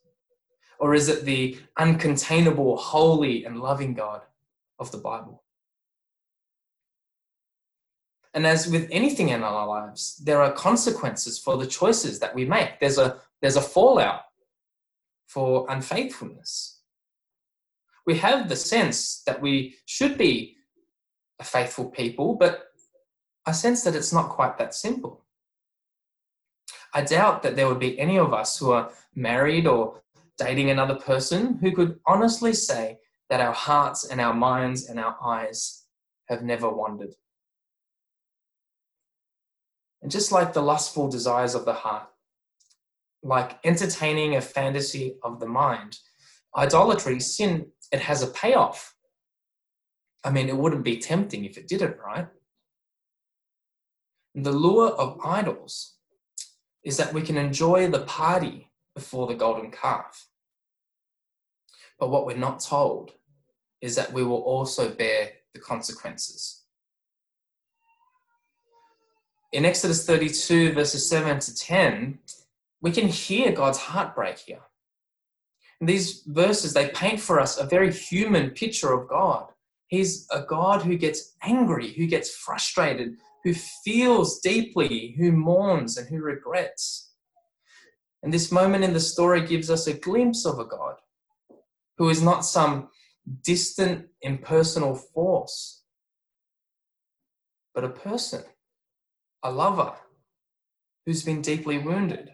Or 0.79 0.95
is 0.95 1.09
it 1.09 1.25
the 1.25 1.59
uncontainable, 1.79 2.79
holy, 2.79 3.45
and 3.45 3.61
loving 3.61 3.95
God 3.95 4.23
of 4.81 4.91
the 4.91 4.99
Bible. 4.99 5.45
And 8.33 8.47
as 8.47 8.67
with 8.67 8.89
anything 8.91 9.29
in 9.29 9.43
our 9.43 9.67
lives, 9.67 10.17
there 10.25 10.43
are 10.43 10.53
consequences 10.53 11.39
for 11.39 11.57
the 11.57 11.67
choices 11.67 12.19
that 12.21 12.35
we 12.35 12.45
make. 12.45 12.81
There's 12.81 12.99
a, 12.99 13.21
there's 13.43 13.57
a 13.57 13.63
fallout 13.63 14.23
for 15.27 15.67
unfaithfulness. 15.69 16.81
We 18.07 18.17
have 18.19 18.49
the 18.49 18.57
sense 18.57 19.23
that 19.27 19.43
we 19.43 19.77
should 19.85 20.17
be 20.17 20.57
a 21.39 21.45
faithful 21.45 21.91
people, 21.91 22.35
but 22.35 22.70
I 23.51 23.53
sense 23.53 23.83
that 23.83 23.97
it's 23.97 24.13
not 24.13 24.29
quite 24.29 24.59
that 24.59 24.77
simple. 24.77 25.25
I 26.95 27.03
doubt 27.03 27.43
that 27.43 27.57
there 27.57 27.67
would 27.67 27.81
be 27.81 27.99
any 27.99 28.17
of 28.17 28.33
us 28.33 28.57
who 28.57 28.71
are 28.71 28.93
married 29.17 29.67
or 29.67 30.03
dating 30.39 30.71
another 30.71 30.95
person 30.95 31.59
who 31.61 31.73
could 31.73 31.99
honestly 32.07 32.53
say 32.53 32.99
that 33.29 33.41
our 33.41 33.53
hearts 33.53 34.05
and 34.05 34.21
our 34.21 34.35
minds 34.35 34.89
and 34.89 35.01
our 35.01 35.17
eyes 35.21 35.85
have 36.29 36.45
never 36.45 36.71
wandered. 36.71 37.17
And 40.01 40.13
just 40.13 40.31
like 40.31 40.53
the 40.53 40.63
lustful 40.63 41.11
desires 41.11 41.57
of 41.57 41.65
the 41.65 41.73
heart, 41.73 42.07
like 43.25 43.59
entertaining 43.65 44.37
a 44.37 44.41
fantasy 44.41 45.17
of 45.25 45.41
the 45.41 45.49
mind, 45.49 45.99
idolatry, 46.57 47.19
sin, 47.19 47.67
it 47.91 47.99
has 47.99 48.23
a 48.23 48.29
payoff. 48.29 48.95
I 50.23 50.31
mean, 50.31 50.49
it 50.49 50.57
wouldn't 50.57 50.85
be 50.85 50.99
tempting 50.99 51.45
if 51.45 51.59
it 51.59 51.67
didn't, 51.67 51.97
right? 51.99 52.29
The 54.35 54.53
lure 54.53 54.91
of 54.91 55.19
idols 55.25 55.97
is 56.85 56.97
that 56.97 57.13
we 57.13 57.23
can 57.23 57.37
enjoy 57.37 57.89
the 57.89 58.01
party 58.01 58.71
before 58.95 59.27
the 59.27 59.35
golden 59.35 59.71
calf. 59.71 60.29
But 61.99 62.11
what 62.11 62.27
we're 62.27 62.37
not 62.37 62.61
told 62.61 63.13
is 63.81 63.97
that 63.97 64.13
we 64.13 64.23
will 64.23 64.43
also 64.43 64.89
bear 64.91 65.33
the 65.53 65.61
consequences. 65.61 66.63
In 69.53 69.65
Exodus 69.65 70.07
32, 70.07 70.73
verses 70.73 71.09
7 71.09 71.41
to 71.41 71.55
10, 71.55 72.19
we 72.81 72.93
can 72.93 73.09
hear 73.09 73.53
God's 73.53 73.79
heartbreak 73.79 74.39
here. 74.39 74.63
And 75.81 75.89
these 75.89 76.23
verses, 76.27 76.73
they 76.73 76.89
paint 76.89 77.21
for 77.21 77.41
us 77.41 77.59
a 77.59 77.65
very 77.65 77.93
human 77.93 78.51
picture 78.51 78.93
of 78.93 79.09
God. 79.09 79.47
He's 79.89 80.27
a 80.31 80.43
God 80.43 80.83
who 80.83 80.97
gets 80.97 81.35
angry, 81.43 81.93
who 81.93 82.07
gets 82.07 82.35
frustrated, 82.35 83.17
who 83.45 83.55
feels 83.55 84.41
deeply, 84.41 85.15
who 85.19 85.33
mourns, 85.33 85.97
and 85.97 86.09
who 86.09 86.21
regrets. 86.23 87.13
And 88.23 88.33
this 88.33 88.53
moment 88.53 88.85
in 88.85 88.93
the 88.93 89.01
story 89.01 89.47
gives 89.47 89.71
us 89.71 89.87
a 89.87 89.95
glimpse 89.95 90.45
of 90.45 90.59
a 90.59 90.65
God 90.65 90.97
who 91.97 92.09
is 92.09 92.23
not 92.23 92.45
some 92.45 92.89
distant, 93.43 94.07
impersonal 94.23 94.95
force, 94.95 95.83
but 97.75 97.85
a 97.85 97.89
person, 97.89 98.43
a 99.43 99.51
lover 99.51 99.95
who's 101.07 101.23
been 101.23 101.41
deeply 101.41 101.79
wounded. 101.79 102.31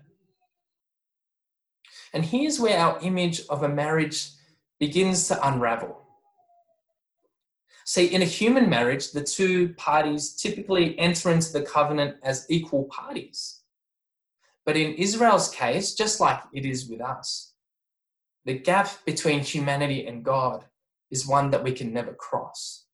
And 2.12 2.24
here's 2.24 2.58
where 2.58 2.78
our 2.78 2.98
image 3.02 3.42
of 3.48 3.62
a 3.62 3.68
marriage 3.68 4.30
begins 4.80 5.28
to 5.28 5.46
unravel. 5.46 6.05
See, 7.88 8.06
in 8.06 8.20
a 8.20 8.26
human 8.26 8.68
marriage, 8.68 9.12
the 9.12 9.22
two 9.22 9.72
parties 9.74 10.32
typically 10.32 10.98
enter 10.98 11.30
into 11.30 11.52
the 11.52 11.62
covenant 11.62 12.16
as 12.24 12.44
equal 12.48 12.84
parties. 12.86 13.62
But 14.64 14.76
in 14.76 14.94
Israel's 14.94 15.48
case, 15.48 15.94
just 15.94 16.20
like 16.20 16.40
it 16.52 16.66
is 16.66 16.88
with 16.88 17.00
us, 17.00 17.54
the 18.44 18.58
gap 18.58 18.90
between 19.04 19.38
humanity 19.38 20.04
and 20.04 20.24
God 20.24 20.64
is 21.12 21.28
one 21.28 21.50
that 21.50 21.62
we 21.62 21.70
can 21.70 21.92
never 21.92 22.12
cross. 22.12 22.86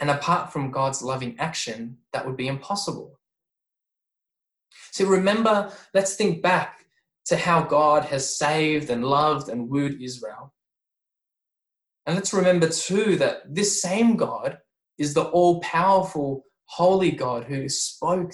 And 0.00 0.08
apart 0.08 0.50
from 0.50 0.70
God's 0.70 1.02
loving 1.02 1.36
action, 1.38 1.98
that 2.14 2.24
would 2.26 2.36
be 2.38 2.48
impossible. 2.48 3.20
So 4.92 5.04
remember, 5.04 5.70
let's 5.92 6.14
think 6.14 6.40
back 6.40 6.86
to 7.26 7.36
how 7.36 7.62
God 7.62 8.06
has 8.06 8.34
saved 8.34 8.88
and 8.88 9.04
loved 9.04 9.50
and 9.50 9.68
wooed 9.68 10.00
Israel. 10.00 10.54
And 12.06 12.16
let's 12.16 12.32
remember 12.32 12.68
too 12.68 13.16
that 13.16 13.54
this 13.54 13.80
same 13.80 14.16
God 14.16 14.58
is 14.98 15.14
the 15.14 15.24
all 15.24 15.60
powerful, 15.60 16.44
holy 16.64 17.10
God 17.10 17.44
who 17.44 17.68
spoke 17.68 18.32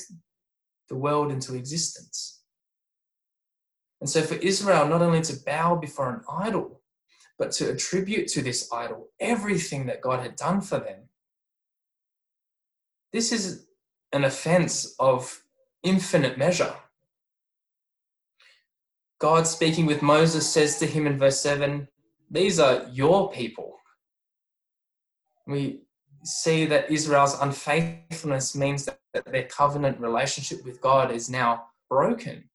the 0.88 0.96
world 0.96 1.30
into 1.30 1.54
existence. 1.54 2.40
And 4.00 4.08
so 4.08 4.22
for 4.22 4.34
Israel, 4.34 4.86
not 4.86 5.02
only 5.02 5.20
to 5.22 5.36
bow 5.44 5.76
before 5.76 6.10
an 6.10 6.22
idol, 6.30 6.82
but 7.38 7.52
to 7.52 7.70
attribute 7.70 8.28
to 8.28 8.42
this 8.42 8.68
idol 8.72 9.08
everything 9.20 9.86
that 9.86 10.00
God 10.00 10.20
had 10.20 10.36
done 10.36 10.60
for 10.60 10.78
them. 10.78 11.08
This 13.12 13.32
is 13.32 13.66
an 14.12 14.24
offense 14.24 14.94
of 14.98 15.42
infinite 15.82 16.36
measure. 16.36 16.74
God, 19.20 19.46
speaking 19.46 19.86
with 19.86 20.02
Moses, 20.02 20.48
says 20.48 20.78
to 20.78 20.86
him 20.86 21.06
in 21.06 21.18
verse 21.18 21.40
7 21.40 21.88
These 22.30 22.58
are 22.58 22.86
your 22.92 23.30
people. 23.30 23.74
We 25.46 25.80
see 26.24 26.66
that 26.66 26.90
Israel's 26.90 27.40
unfaithfulness 27.40 28.54
means 28.54 28.84
that 28.84 28.98
their 29.26 29.44
covenant 29.44 29.98
relationship 30.00 30.64
with 30.64 30.80
God 30.80 31.10
is 31.10 31.30
now 31.30 31.64
broken. 31.88 32.48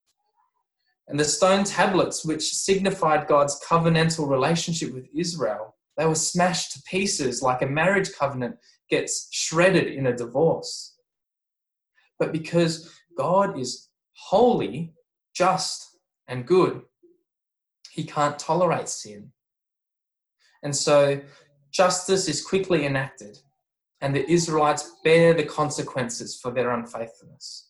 And 1.08 1.20
the 1.20 1.26
stone 1.26 1.64
tablets, 1.64 2.24
which 2.24 2.54
signified 2.54 3.28
God's 3.28 3.60
covenantal 3.68 4.30
relationship 4.30 4.94
with 4.94 5.08
Israel, 5.14 5.76
they 5.98 6.06
were 6.06 6.16
smashed 6.16 6.74
to 6.74 6.82
pieces 6.84 7.42
like 7.42 7.62
a 7.62 7.68
marriage 7.68 8.12
covenant 8.14 8.58
gets 8.90 9.28
shredded 9.32 9.88
in 9.88 10.08
a 10.08 10.16
divorce. 10.16 10.96
But 12.20 12.32
because 12.32 12.90
God 13.18 13.60
is 13.60 13.90
holy, 14.16 14.94
just, 15.34 15.98
and 16.28 16.46
good, 16.46 16.82
he 17.92 18.04
can't 18.04 18.40
tolerate 18.40 18.90
sin. 18.90 19.32
And 20.63 20.76
so 20.76 21.21
justice 21.71 22.28
is 22.28 22.43
quickly 22.43 22.86
enacted, 22.86 23.39
and 24.02 24.15
the 24.15 24.30
Israelites 24.30 24.95
bear 25.04 25.34
the 25.34 25.43
consequences 25.43 26.39
for 26.39 26.52
their 26.52 26.71
unfaithfulness. 26.71 27.69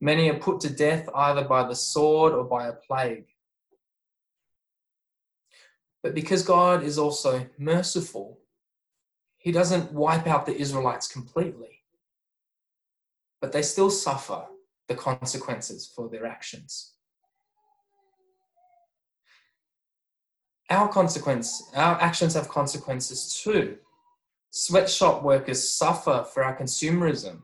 Many 0.00 0.28
are 0.30 0.38
put 0.38 0.60
to 0.60 0.70
death 0.70 1.08
either 1.14 1.44
by 1.44 1.66
the 1.66 1.74
sword 1.74 2.32
or 2.32 2.44
by 2.44 2.66
a 2.66 2.72
plague. 2.72 3.26
But 6.02 6.14
because 6.14 6.42
God 6.42 6.82
is 6.82 6.98
also 6.98 7.46
merciful, 7.58 8.38
He 9.38 9.52
doesn't 9.52 9.92
wipe 9.92 10.26
out 10.26 10.46
the 10.46 10.56
Israelites 10.56 11.06
completely, 11.06 11.82
but 13.40 13.52
they 13.52 13.62
still 13.62 13.90
suffer 13.90 14.46
the 14.88 14.94
consequences 14.94 15.86
for 15.94 16.08
their 16.08 16.26
actions. 16.26 16.94
Our 20.70 20.88
consequence, 20.88 21.68
our 21.74 22.00
actions 22.00 22.34
have 22.34 22.48
consequences 22.48 23.40
too. 23.42 23.78
Sweatshop 24.50 25.22
workers 25.22 25.68
suffer 25.68 26.24
for 26.32 26.44
our 26.44 26.56
consumerism. 26.56 27.42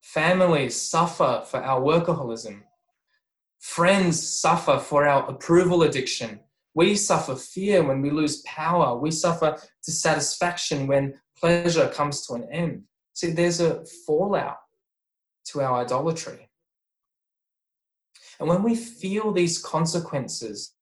Families 0.00 0.80
suffer 0.80 1.44
for 1.46 1.62
our 1.62 1.80
workaholism. 1.80 2.62
Friends 3.60 4.40
suffer 4.40 4.78
for 4.78 5.06
our 5.06 5.28
approval 5.30 5.84
addiction. 5.84 6.40
We 6.74 6.96
suffer 6.96 7.34
fear 7.34 7.82
when 7.82 8.02
we 8.02 8.10
lose 8.10 8.42
power. 8.42 8.96
We 8.98 9.10
suffer 9.10 9.60
dissatisfaction 9.84 10.86
when 10.86 11.14
pleasure 11.36 11.88
comes 11.88 12.26
to 12.26 12.34
an 12.34 12.48
end. 12.50 12.84
See, 13.14 13.30
there's 13.30 13.60
a 13.60 13.84
fallout 14.06 14.58
to 15.46 15.60
our 15.60 15.82
idolatry. 15.82 16.48
And 18.38 18.48
when 18.48 18.62
we 18.62 18.74
feel 18.74 19.32
these 19.32 19.58
consequences 19.58 20.74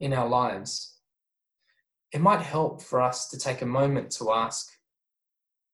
in 0.00 0.12
our 0.12 0.28
lives, 0.28 0.93
it 2.14 2.20
might 2.20 2.40
help 2.40 2.80
for 2.80 3.02
us 3.02 3.28
to 3.28 3.38
take 3.38 3.60
a 3.60 3.66
moment 3.66 4.08
to 4.12 4.32
ask 4.32 4.70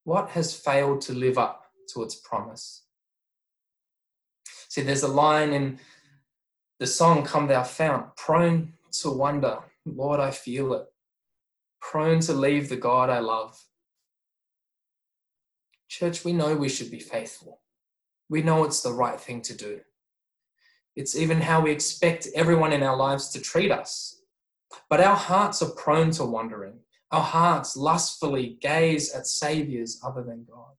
what 0.05 0.31
has 0.31 0.59
failed 0.59 1.03
to 1.03 1.12
live 1.12 1.37
up 1.37 1.66
to 1.92 2.03
its 2.03 2.14
promise? 2.14 2.85
See, 4.70 4.81
there's 4.81 5.03
a 5.03 5.09
line 5.09 5.53
in 5.53 5.79
the 6.79 6.87
song, 6.87 7.24
Come 7.24 7.46
Thou 7.46 7.62
Fount, 7.62 8.16
prone 8.16 8.72
to 9.03 9.11
wonder, 9.11 9.59
Lord, 9.85 10.18
I 10.18 10.31
feel 10.31 10.72
it, 10.72 10.87
prone 11.79 12.20
to 12.20 12.33
leave 12.33 12.70
the 12.70 12.76
God 12.76 13.11
I 13.11 13.18
love. 13.18 13.62
Church, 15.88 16.24
we 16.24 16.33
know 16.33 16.57
we 16.57 16.70
should 16.70 16.90
be 16.90 17.00
faithful. 17.00 17.61
We 18.31 18.40
know 18.40 18.64
it's 18.64 18.81
the 18.81 18.94
right 18.94 19.20
thing 19.20 19.42
to 19.42 19.55
do. 19.55 19.81
It's 20.96 21.14
even 21.16 21.42
how 21.42 21.61
we 21.61 21.70
expect 21.70 22.29
everyone 22.35 22.72
in 22.72 22.83
our 22.83 22.96
lives 22.96 23.29
to 23.31 23.40
treat 23.40 23.70
us. 23.70 24.19
But 24.88 25.00
our 25.00 25.16
hearts 25.16 25.62
are 25.62 25.70
prone 25.70 26.11
to 26.12 26.24
wandering. 26.24 26.80
Our 27.11 27.22
hearts 27.22 27.76
lustfully 27.76 28.59
gaze 28.61 29.12
at 29.12 29.26
saviors 29.26 30.00
other 30.04 30.22
than 30.22 30.46
God 30.48 30.74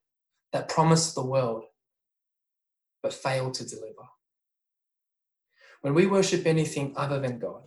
that 0.54 0.70
promise 0.70 1.14
the 1.14 1.26
world 1.26 1.66
but 3.04 3.14
fail 3.14 3.52
to 3.52 3.68
deliver. 3.68 4.08
When 5.82 5.94
we 5.94 6.06
worship 6.06 6.46
anything 6.46 6.94
other 6.96 7.20
than 7.20 7.40
God, 7.40 7.64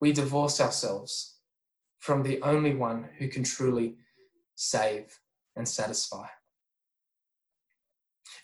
we 0.00 0.12
divorce 0.12 0.60
ourselves 0.60 1.36
from 2.00 2.24
the 2.24 2.42
only 2.42 2.74
one 2.74 3.08
who 3.18 3.28
can 3.28 3.44
truly 3.44 3.94
save 4.56 5.20
and 5.54 5.68
satisfy. 5.68 6.26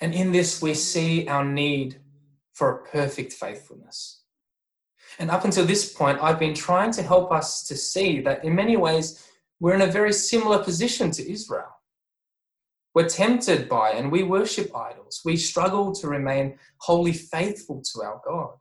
And 0.00 0.14
in 0.14 0.30
this, 0.30 0.62
we 0.62 0.74
see 0.74 1.26
our 1.26 1.44
need 1.44 2.00
for 2.52 2.70
a 2.70 2.84
perfect 2.88 3.32
faithfulness. 3.32 4.22
And 5.18 5.30
up 5.30 5.44
until 5.44 5.64
this 5.64 5.92
point, 5.92 6.18
I've 6.22 6.38
been 6.38 6.54
trying 6.54 6.92
to 6.92 7.02
help 7.02 7.32
us 7.32 7.62
to 7.64 7.76
see 7.76 8.20
that 8.20 8.44
in 8.44 8.54
many 8.54 8.76
ways, 8.76 9.24
we're 9.60 9.74
in 9.74 9.82
a 9.82 9.86
very 9.86 10.12
similar 10.12 10.62
position 10.62 11.10
to 11.12 11.30
Israel. 11.30 11.68
We're 12.94 13.08
tempted 13.08 13.68
by 13.68 13.90
and 13.90 14.10
we 14.10 14.22
worship 14.22 14.74
idols. 14.74 15.22
We 15.24 15.36
struggle 15.36 15.92
to 15.94 16.08
remain 16.08 16.58
wholly 16.78 17.12
faithful 17.12 17.82
to 17.92 18.02
our 18.02 18.20
God. 18.24 18.54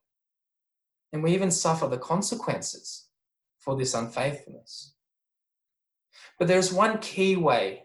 And 1.14 1.24
we 1.24 1.34
even 1.34 1.52
suffer 1.52 1.88
the 1.88 1.98
consequences 1.98 3.08
for 3.58 3.78
this 3.78 3.94
unfaithfulness. 3.94 4.94
But 6.38 6.48
there's 6.48 6.72
one 6.74 7.00
key 7.00 7.36
way 7.36 7.84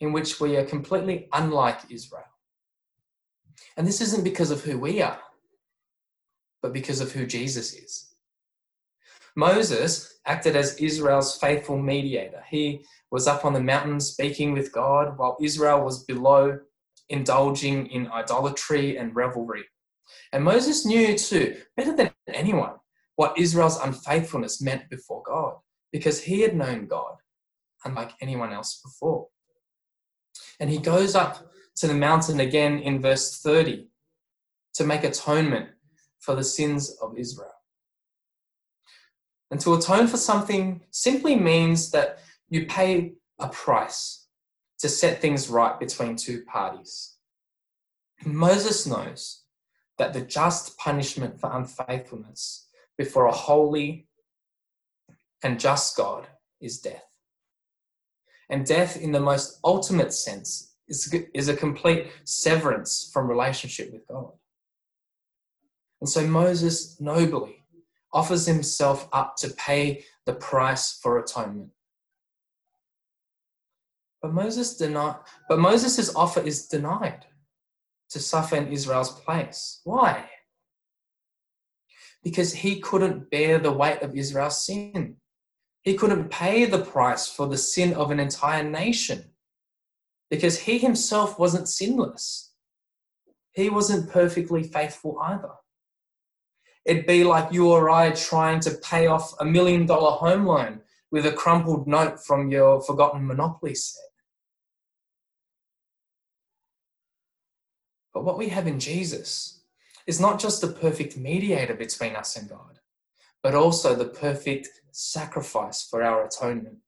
in 0.00 0.12
which 0.12 0.40
we 0.40 0.56
are 0.56 0.64
completely 0.64 1.28
unlike 1.32 1.80
Israel. 1.90 2.24
And 3.76 3.86
this 3.86 4.00
isn't 4.00 4.24
because 4.24 4.50
of 4.50 4.62
who 4.62 4.78
we 4.78 5.00
are, 5.00 5.20
but 6.62 6.72
because 6.72 7.00
of 7.00 7.12
who 7.12 7.26
Jesus 7.26 7.74
is. 7.74 8.14
Moses 9.36 10.18
acted 10.24 10.56
as 10.56 10.76
Israel's 10.76 11.36
faithful 11.36 11.78
mediator. 11.78 12.42
He 12.48 12.84
was 13.10 13.26
up 13.26 13.44
on 13.44 13.52
the 13.52 13.60
mountain 13.60 14.00
speaking 14.00 14.52
with 14.52 14.72
God, 14.72 15.18
while 15.18 15.36
Israel 15.40 15.84
was 15.84 16.04
below, 16.04 16.58
indulging 17.08 17.86
in 17.88 18.10
idolatry 18.10 18.96
and 18.96 19.14
revelry. 19.14 19.64
And 20.32 20.42
Moses 20.42 20.86
knew 20.86 21.16
too, 21.16 21.56
better 21.76 21.94
than 21.94 22.10
anyone, 22.28 22.74
what 23.16 23.38
Israel's 23.38 23.78
unfaithfulness 23.78 24.60
meant 24.62 24.88
before 24.88 25.22
God, 25.24 25.56
because 25.92 26.22
he 26.22 26.40
had 26.40 26.56
known 26.56 26.86
God 26.86 27.16
unlike 27.84 28.12
anyone 28.20 28.52
else 28.52 28.80
before. 28.82 29.28
And 30.60 30.70
he 30.70 30.78
goes 30.78 31.14
up 31.14 31.50
to 31.76 31.86
the 31.86 31.94
mountain 31.94 32.40
again 32.40 32.78
in 32.80 33.00
verse 33.00 33.40
30 33.40 33.88
to 34.74 34.84
make 34.84 35.04
atonement 35.04 35.70
for 36.20 36.34
the 36.34 36.44
sins 36.44 36.96
of 37.02 37.16
Israel. 37.18 37.52
And 39.50 39.60
to 39.60 39.74
atone 39.74 40.08
for 40.08 40.16
something 40.16 40.82
simply 40.90 41.36
means 41.36 41.90
that 41.92 42.18
you 42.48 42.66
pay 42.66 43.14
a 43.38 43.48
price 43.48 44.26
to 44.78 44.88
set 44.88 45.20
things 45.20 45.48
right 45.48 45.78
between 45.78 46.16
two 46.16 46.42
parties. 46.44 47.16
Moses 48.24 48.86
knows 48.86 49.42
that 49.98 50.12
the 50.12 50.20
just 50.20 50.76
punishment 50.78 51.40
for 51.40 51.50
unfaithfulness 51.52 52.68
before 52.98 53.26
a 53.26 53.32
holy 53.32 54.08
and 55.42 55.60
just 55.60 55.96
God 55.96 56.26
is 56.60 56.80
death. 56.80 57.04
And 58.48 58.64
death, 58.64 58.96
in 58.96 59.12
the 59.12 59.20
most 59.20 59.58
ultimate 59.64 60.12
sense, 60.12 60.74
is, 60.88 61.48
a 61.48 61.56
complete 61.56 62.08
severance 62.24 63.10
from 63.12 63.28
relationship 63.28 63.92
with 63.92 64.06
God. 64.06 64.32
And 66.00 66.08
so 66.08 66.26
Moses 66.26 67.00
nobly 67.00 67.64
offers 68.12 68.46
himself 68.46 69.08
up 69.12 69.36
to 69.36 69.50
pay 69.50 70.04
the 70.24 70.34
price 70.34 70.98
for 71.02 71.18
atonement. 71.18 71.70
But 74.22 74.32
Moses 74.32 74.76
denied, 74.76 75.16
but 75.48 75.58
Moses' 75.58 76.14
offer 76.14 76.40
is 76.40 76.66
denied 76.66 77.26
to 78.10 78.18
suffer 78.18 78.56
in 78.56 78.72
Israel's 78.72 79.12
place. 79.20 79.80
Why? 79.84 80.28
Because 82.22 82.52
he 82.52 82.80
couldn't 82.80 83.30
bear 83.30 83.58
the 83.58 83.72
weight 83.72 84.02
of 84.02 84.16
Israel's 84.16 84.64
sin. 84.64 85.16
He 85.82 85.94
couldn't 85.94 86.30
pay 86.30 86.64
the 86.64 86.84
price 86.84 87.28
for 87.28 87.46
the 87.46 87.58
sin 87.58 87.94
of 87.94 88.10
an 88.10 88.18
entire 88.18 88.64
nation 88.68 89.30
because 90.30 90.58
he 90.58 90.78
himself 90.78 91.38
wasn't 91.38 91.68
sinless. 91.68 92.52
He 93.52 93.70
wasn't 93.70 94.10
perfectly 94.10 94.64
faithful 94.64 95.18
either. 95.22 95.52
It'd 96.86 97.04
be 97.04 97.24
like 97.24 97.52
you 97.52 97.68
or 97.68 97.90
I 97.90 98.10
trying 98.12 98.60
to 98.60 98.70
pay 98.70 99.08
off 99.08 99.34
a 99.40 99.44
million 99.44 99.86
dollar 99.86 100.12
home 100.12 100.46
loan 100.46 100.80
with 101.10 101.26
a 101.26 101.32
crumpled 101.32 101.88
note 101.88 102.24
from 102.24 102.48
your 102.48 102.80
forgotten 102.80 103.26
Monopoly 103.26 103.74
set. 103.74 104.02
But 108.14 108.24
what 108.24 108.38
we 108.38 108.50
have 108.50 108.68
in 108.68 108.78
Jesus 108.78 109.62
is 110.06 110.20
not 110.20 110.38
just 110.38 110.60
the 110.60 110.68
perfect 110.68 111.16
mediator 111.16 111.74
between 111.74 112.14
us 112.14 112.36
and 112.36 112.48
God, 112.48 112.78
but 113.42 113.56
also 113.56 113.96
the 113.96 114.04
perfect 114.04 114.68
sacrifice 114.92 115.82
for 115.82 116.04
our 116.04 116.24
atonement. 116.24 116.78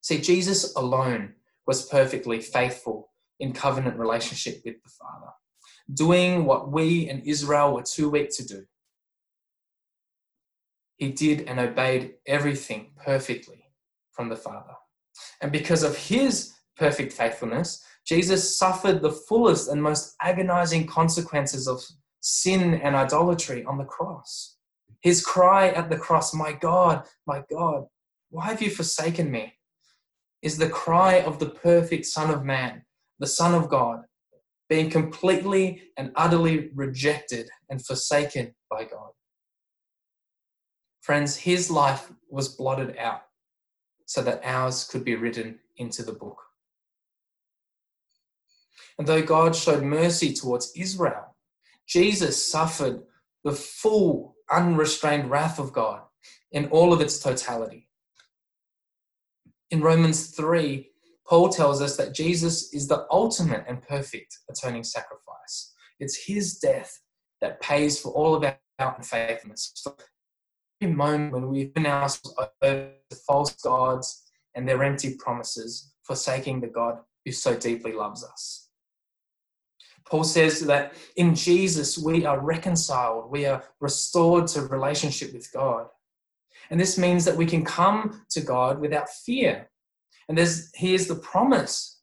See, 0.00 0.18
Jesus 0.18 0.74
alone 0.74 1.34
was 1.66 1.86
perfectly 1.86 2.40
faithful 2.40 3.10
in 3.38 3.52
covenant 3.52 3.98
relationship 3.98 4.62
with 4.64 4.82
the 4.82 4.88
Father, 4.88 5.32
doing 5.92 6.46
what 6.46 6.72
we 6.72 7.06
and 7.08 7.22
Israel 7.26 7.74
were 7.74 7.82
too 7.82 8.08
weak 8.08 8.30
to 8.36 8.46
do. 8.46 8.66
He 10.98 11.10
did 11.10 11.48
and 11.48 11.58
obeyed 11.58 12.14
everything 12.26 12.92
perfectly 13.02 13.64
from 14.12 14.28
the 14.28 14.36
Father. 14.36 14.74
And 15.40 15.50
because 15.50 15.82
of 15.82 15.96
his 15.96 16.52
perfect 16.76 17.12
faithfulness, 17.12 17.82
Jesus 18.06 18.56
suffered 18.56 19.02
the 19.02 19.12
fullest 19.12 19.68
and 19.68 19.82
most 19.82 20.14
agonizing 20.20 20.86
consequences 20.86 21.66
of 21.66 21.82
sin 22.20 22.74
and 22.74 22.94
idolatry 22.94 23.64
on 23.64 23.78
the 23.78 23.84
cross. 23.84 24.56
His 25.00 25.24
cry 25.24 25.68
at 25.68 25.90
the 25.90 25.96
cross, 25.96 26.34
My 26.34 26.52
God, 26.52 27.04
my 27.26 27.42
God, 27.50 27.86
why 28.30 28.46
have 28.46 28.60
you 28.60 28.70
forsaken 28.70 29.30
me? 29.30 29.54
is 30.42 30.58
the 30.58 30.68
cry 30.68 31.14
of 31.14 31.38
the 31.38 31.50
perfect 31.50 32.06
Son 32.06 32.30
of 32.30 32.44
Man, 32.44 32.82
the 33.18 33.26
Son 33.26 33.54
of 33.54 33.68
God, 33.68 34.02
being 34.68 34.90
completely 34.90 35.82
and 35.96 36.12
utterly 36.14 36.70
rejected 36.74 37.48
and 37.70 37.84
forsaken 37.84 38.54
by 38.70 38.84
God. 38.84 39.10
Friends, 41.08 41.38
his 41.38 41.70
life 41.70 42.12
was 42.28 42.54
blotted 42.54 42.94
out 42.98 43.22
so 44.04 44.20
that 44.20 44.42
ours 44.44 44.84
could 44.84 45.06
be 45.06 45.16
written 45.16 45.58
into 45.78 46.02
the 46.02 46.12
book. 46.12 46.36
And 48.98 49.08
though 49.08 49.22
God 49.22 49.56
showed 49.56 49.82
mercy 49.82 50.34
towards 50.34 50.70
Israel, 50.76 51.34
Jesus 51.86 52.44
suffered 52.44 53.04
the 53.42 53.52
full, 53.52 54.36
unrestrained 54.52 55.30
wrath 55.30 55.58
of 55.58 55.72
God 55.72 56.02
in 56.52 56.66
all 56.66 56.92
of 56.92 57.00
its 57.00 57.18
totality. 57.18 57.88
In 59.70 59.80
Romans 59.80 60.32
3, 60.32 60.90
Paul 61.26 61.48
tells 61.48 61.80
us 61.80 61.96
that 61.96 62.12
Jesus 62.12 62.74
is 62.74 62.86
the 62.86 63.06
ultimate 63.10 63.64
and 63.66 63.80
perfect 63.80 64.40
atoning 64.50 64.84
sacrifice. 64.84 65.72
It's 66.00 66.26
his 66.26 66.58
death 66.58 67.00
that 67.40 67.62
pays 67.62 67.98
for 67.98 68.12
all 68.12 68.34
of 68.34 68.44
our 68.44 68.58
unfaithfulness. 68.78 69.72
Moment 70.86 71.32
when 71.32 71.48
we 71.48 71.66
turn 71.68 71.86
ourselves 71.86 72.34
over 72.38 72.92
to 73.10 73.16
false 73.26 73.52
gods 73.62 74.24
and 74.54 74.68
their 74.68 74.82
empty 74.82 75.16
promises, 75.16 75.92
forsaking 76.02 76.60
the 76.60 76.68
God 76.68 76.98
who 77.24 77.32
so 77.32 77.56
deeply 77.56 77.92
loves 77.92 78.24
us. 78.24 78.68
Paul 80.08 80.24
says 80.24 80.60
that 80.60 80.94
in 81.16 81.34
Jesus 81.34 81.98
we 81.98 82.24
are 82.24 82.40
reconciled, 82.40 83.30
we 83.30 83.44
are 83.44 83.62
restored 83.80 84.46
to 84.48 84.62
relationship 84.62 85.32
with 85.34 85.52
God. 85.52 85.86
And 86.70 86.80
this 86.80 86.98
means 86.98 87.24
that 87.24 87.36
we 87.36 87.46
can 87.46 87.64
come 87.64 88.22
to 88.30 88.40
God 88.40 88.80
without 88.80 89.08
fear. 89.08 89.70
And 90.28 90.36
there's 90.36 90.70
here's 90.74 91.06
the 91.06 91.16
promise 91.16 92.00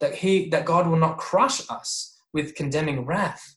that 0.00 0.14
he 0.14 0.48
that 0.50 0.64
God 0.64 0.86
will 0.86 0.98
not 0.98 1.18
crush 1.18 1.68
us 1.70 2.16
with 2.32 2.54
condemning 2.54 3.06
wrath 3.06 3.56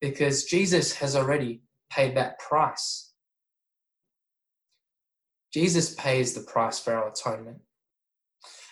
because 0.00 0.44
Jesus 0.44 0.94
has 0.94 1.16
already 1.16 1.62
paid 1.90 2.16
that 2.16 2.38
price. 2.38 3.07
Jesus 5.52 5.94
pays 5.94 6.34
the 6.34 6.42
price 6.42 6.78
for 6.78 6.94
our 6.94 7.08
atonement. 7.08 7.58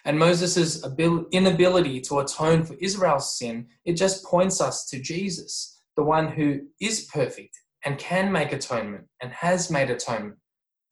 And 0.05 0.19
Moses' 0.19 0.85
inability 1.33 2.01
to 2.03 2.21
atone 2.21 2.65
for 2.65 2.75
Israel's 2.75 3.37
sin, 3.37 3.67
it 3.85 3.95
just 3.95 4.25
points 4.25 4.61
us 4.61 4.87
to 4.91 5.01
Jesus, 5.01 5.81
the 5.97 6.05
one 6.05 6.29
who 6.29 6.61
is 6.81 7.09
perfect 7.13 7.59
and 7.85 7.99
can 7.99 8.31
make 8.31 8.53
atonement 8.53 9.05
and 9.21 9.33
has 9.33 9.71
made 9.71 9.91
atonement 9.91 10.37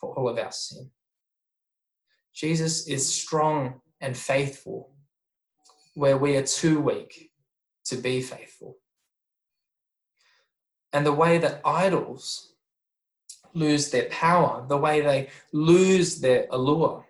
for 0.00 0.14
all 0.14 0.28
of 0.28 0.38
our 0.38 0.50
sin. 0.50 0.90
Jesus 2.34 2.88
is 2.88 3.08
strong 3.08 3.80
and 4.00 4.16
faithful 4.16 4.94
where 5.94 6.18
we 6.18 6.36
are 6.36 6.42
too 6.42 6.80
weak 6.80 7.30
to 7.84 7.96
be 7.96 8.20
faithful. 8.20 8.78
And 10.92 11.06
the 11.06 11.12
way 11.12 11.38
that 11.38 11.60
idols 11.64 12.53
lose 13.54 13.90
their 13.90 14.06
power, 14.06 14.64
the 14.68 14.76
way 14.76 15.00
they 15.00 15.28
lose 15.52 16.20
their 16.20 16.46
allure, 16.50 17.06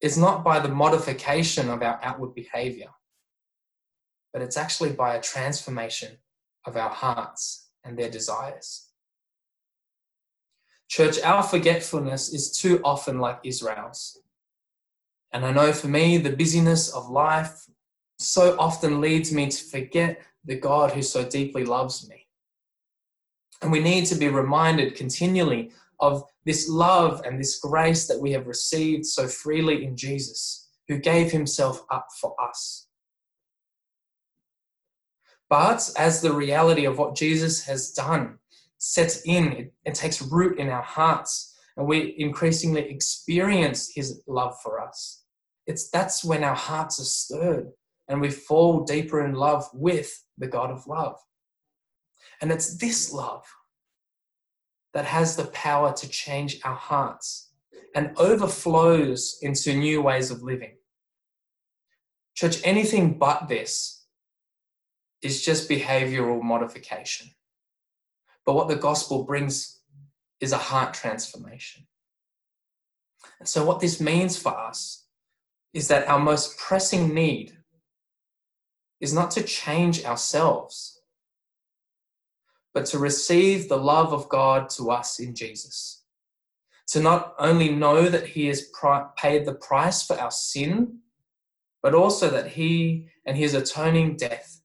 is 0.00 0.16
not 0.16 0.44
by 0.44 0.60
the 0.60 0.68
modification 0.68 1.68
of 1.68 1.82
our 1.82 1.98
outward 2.02 2.34
behavior, 2.34 2.90
but 4.32 4.42
it's 4.42 4.56
actually 4.56 4.92
by 4.92 5.14
a 5.14 5.22
transformation 5.22 6.18
of 6.66 6.76
our 6.76 6.90
hearts 6.90 7.70
and 7.84 7.98
their 7.98 8.10
desires. 8.10 8.90
Church, 10.88 11.20
our 11.22 11.42
forgetfulness 11.42 12.32
is 12.32 12.50
too 12.50 12.80
often 12.84 13.18
like 13.18 13.38
Israel's. 13.44 14.20
And 15.32 15.46
I 15.46 15.52
know 15.52 15.72
for 15.72 15.86
me, 15.86 16.18
the 16.18 16.34
busyness 16.34 16.88
of 16.90 17.08
life 17.08 17.66
so 18.18 18.56
often 18.58 19.00
leads 19.00 19.32
me 19.32 19.48
to 19.48 19.64
forget 19.64 20.20
the 20.44 20.56
God 20.56 20.90
who 20.90 21.02
so 21.02 21.24
deeply 21.24 21.64
loves 21.64 22.08
me. 22.08 22.26
And 23.62 23.70
we 23.70 23.80
need 23.80 24.06
to 24.06 24.14
be 24.14 24.28
reminded 24.28 24.94
continually 24.94 25.70
of 25.98 26.24
this 26.46 26.68
love 26.68 27.22
and 27.24 27.38
this 27.38 27.58
grace 27.58 28.06
that 28.06 28.20
we 28.20 28.32
have 28.32 28.46
received 28.46 29.04
so 29.04 29.28
freely 29.28 29.84
in 29.84 29.96
Jesus, 29.96 30.68
who 30.88 30.98
gave 30.98 31.30
himself 31.30 31.84
up 31.90 32.08
for 32.20 32.34
us. 32.42 32.86
But 35.50 35.90
as 35.98 36.22
the 36.22 36.32
reality 36.32 36.86
of 36.86 36.96
what 36.96 37.16
Jesus 37.16 37.64
has 37.64 37.90
done 37.90 38.38
sets 38.78 39.22
in, 39.24 39.52
it, 39.52 39.72
it 39.84 39.94
takes 39.94 40.22
root 40.22 40.58
in 40.58 40.68
our 40.68 40.82
hearts, 40.82 41.58
and 41.76 41.86
we 41.86 42.14
increasingly 42.18 42.82
experience 42.82 43.92
His 43.94 44.22
love 44.26 44.56
for 44.62 44.80
us. 44.80 45.24
It's 45.66 45.90
that's 45.90 46.24
when 46.24 46.44
our 46.44 46.54
hearts 46.54 47.00
are 47.00 47.04
stirred 47.04 47.70
and 48.08 48.20
we 48.20 48.30
fall 48.30 48.84
deeper 48.84 49.24
in 49.24 49.34
love 49.34 49.64
with 49.72 50.24
the 50.38 50.48
God 50.48 50.70
of 50.70 50.86
love. 50.86 51.16
And 52.40 52.50
it's 52.50 52.76
this 52.76 53.12
love 53.12 53.44
that 54.94 55.04
has 55.04 55.36
the 55.36 55.46
power 55.46 55.92
to 55.92 56.08
change 56.08 56.60
our 56.64 56.74
hearts 56.74 57.50
and 57.94 58.12
overflows 58.16 59.38
into 59.42 59.74
new 59.74 60.02
ways 60.02 60.30
of 60.30 60.42
living. 60.42 60.76
Church, 62.34 62.60
anything 62.64 63.18
but 63.18 63.48
this 63.48 64.06
is 65.22 65.42
just 65.42 65.68
behavioral 65.68 66.42
modification. 66.42 67.28
But 68.46 68.54
what 68.54 68.68
the 68.68 68.76
gospel 68.76 69.24
brings 69.24 69.80
is 70.40 70.52
a 70.52 70.58
heart 70.58 70.94
transformation. 70.94 71.86
And 73.38 73.48
so, 73.48 73.64
what 73.64 73.80
this 73.80 74.00
means 74.00 74.38
for 74.38 74.56
us 74.56 75.06
is 75.74 75.88
that 75.88 76.08
our 76.08 76.18
most 76.18 76.58
pressing 76.58 77.14
need 77.14 77.56
is 79.00 79.12
not 79.12 79.30
to 79.32 79.42
change 79.42 80.04
ourselves, 80.04 80.99
but 82.74 82.86
to 82.86 82.98
receive 82.98 83.68
the 83.68 83.76
love 83.76 84.12
of 84.12 84.28
God 84.28 84.68
to 84.70 84.90
us 84.90 85.18
in 85.18 85.34
Jesus. 85.34 86.04
To 86.88 87.00
not 87.00 87.34
only 87.38 87.70
know 87.70 88.08
that 88.08 88.26
He 88.26 88.46
has 88.46 88.70
paid 89.16 89.44
the 89.44 89.54
price 89.54 90.02
for 90.02 90.18
our 90.18 90.30
sin, 90.30 90.98
but 91.82 91.94
also 91.94 92.30
that 92.30 92.48
He 92.48 93.08
and 93.26 93.36
His 93.36 93.54
atoning 93.54 94.16
death 94.16 94.60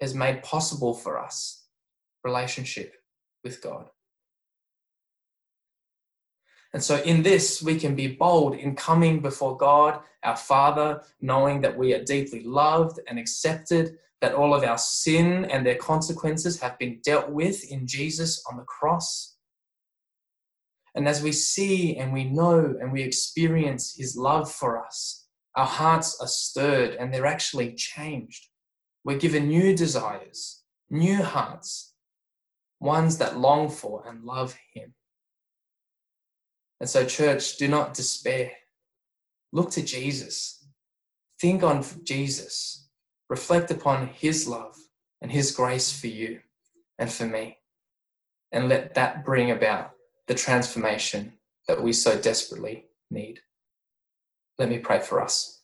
has 0.00 0.14
made 0.14 0.42
possible 0.42 0.94
for 0.94 1.18
us 1.18 1.66
relationship 2.24 2.94
with 3.44 3.62
God. 3.62 3.88
And 6.72 6.82
so, 6.82 6.96
in 7.02 7.22
this, 7.22 7.62
we 7.62 7.78
can 7.78 7.94
be 7.94 8.08
bold 8.08 8.54
in 8.54 8.74
coming 8.74 9.20
before 9.20 9.56
God, 9.56 10.00
our 10.22 10.36
Father, 10.36 11.02
knowing 11.20 11.60
that 11.60 11.76
we 11.76 11.92
are 11.92 12.02
deeply 12.02 12.42
loved 12.44 12.98
and 13.06 13.18
accepted, 13.18 13.98
that 14.22 14.34
all 14.34 14.54
of 14.54 14.62
our 14.62 14.78
sin 14.78 15.44
and 15.46 15.66
their 15.66 15.74
consequences 15.74 16.60
have 16.60 16.78
been 16.78 17.00
dealt 17.04 17.28
with 17.28 17.68
in 17.70 17.88
Jesus 17.88 18.42
on 18.48 18.56
the 18.56 18.62
cross. 18.62 19.36
And 20.94 21.08
as 21.08 21.22
we 21.22 21.32
see 21.32 21.96
and 21.96 22.12
we 22.12 22.24
know 22.24 22.76
and 22.80 22.92
we 22.92 23.02
experience 23.02 23.96
His 23.98 24.16
love 24.16 24.50
for 24.50 24.82
us, 24.82 25.26
our 25.56 25.66
hearts 25.66 26.18
are 26.20 26.28
stirred 26.28 26.94
and 26.94 27.12
they're 27.12 27.26
actually 27.26 27.74
changed. 27.74 28.46
We're 29.04 29.18
given 29.18 29.48
new 29.48 29.76
desires, 29.76 30.62
new 30.88 31.20
hearts, 31.20 31.92
ones 32.78 33.18
that 33.18 33.38
long 33.38 33.70
for 33.70 34.06
and 34.06 34.22
love 34.22 34.56
Him. 34.72 34.94
And 36.78 36.88
so, 36.88 37.04
church, 37.04 37.56
do 37.56 37.66
not 37.66 37.94
despair. 37.94 38.52
Look 39.52 39.72
to 39.72 39.82
Jesus. 39.82 40.64
Think 41.40 41.64
on 41.64 41.84
Jesus. 42.04 42.81
Reflect 43.32 43.70
upon 43.70 44.08
His 44.08 44.46
love 44.46 44.76
and 45.22 45.32
His 45.32 45.52
grace 45.52 45.90
for 45.90 46.06
you 46.06 46.40
and 46.98 47.10
for 47.10 47.24
me. 47.24 47.56
And 48.52 48.68
let 48.68 48.92
that 48.92 49.24
bring 49.24 49.50
about 49.50 49.92
the 50.26 50.34
transformation 50.34 51.32
that 51.66 51.82
we 51.82 51.94
so 51.94 52.20
desperately 52.20 52.88
need. 53.10 53.40
Let 54.58 54.68
me 54.68 54.76
pray 54.80 55.00
for 55.00 55.22
us. 55.22 55.62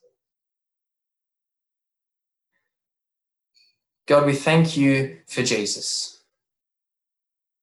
God, 4.06 4.24
we 4.24 4.32
thank 4.32 4.74
you 4.78 5.18
for 5.26 5.42
Jesus. 5.42 6.22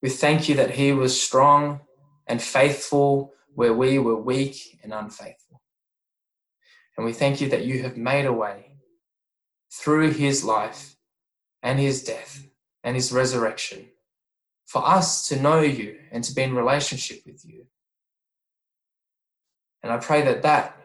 We 0.03 0.11
thank 0.11 0.47
you 0.47 0.53
that 0.53 0.75
he 0.75 0.91
was 0.91 1.19
strong 1.19 1.79
and 2.27 2.39
faithful 2.39 3.33
where 3.55 3.73
we 3.73 3.97
were 3.97 4.21
weak 4.21 4.77
and 4.83 4.93
unfaithful. 4.93 5.63
And 6.95 7.07
we 7.07 7.11
thank 7.11 7.41
you 7.41 7.49
that 7.49 7.65
you 7.65 7.81
have 7.81 7.97
made 7.97 8.27
a 8.27 8.31
way 8.31 8.64
through 9.75 10.11
his 10.11 10.43
life 10.43 10.95
and 11.61 11.79
his 11.79 12.03
death 12.03 12.47
and 12.83 12.95
his 12.95 13.11
resurrection 13.11 13.87
for 14.65 14.87
us 14.87 15.27
to 15.27 15.41
know 15.41 15.59
you 15.61 15.97
and 16.11 16.23
to 16.23 16.33
be 16.33 16.43
in 16.43 16.55
relationship 16.55 17.21
with 17.25 17.45
you. 17.45 17.65
And 19.83 19.91
I 19.91 19.97
pray 19.97 20.21
that 20.23 20.41
that 20.43 20.77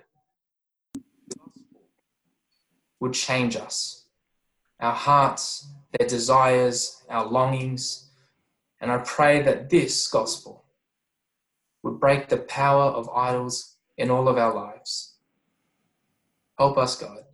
would 2.98 3.14
change 3.14 3.56
us, 3.56 4.04
our 4.78 4.92
hearts 4.92 5.68
their 5.98 6.08
desires, 6.08 7.02
our 7.08 7.26
longings. 7.26 8.10
And 8.80 8.90
I 8.90 8.98
pray 8.98 9.42
that 9.42 9.70
this 9.70 10.08
gospel 10.08 10.64
would 11.82 11.98
break 11.98 12.28
the 12.28 12.36
power 12.36 12.84
of 12.84 13.08
idols 13.10 13.76
in 13.96 14.10
all 14.10 14.28
of 14.28 14.38
our 14.38 14.54
lives. 14.54 15.14
Help 16.58 16.78
us, 16.78 16.96
God, 16.96 17.24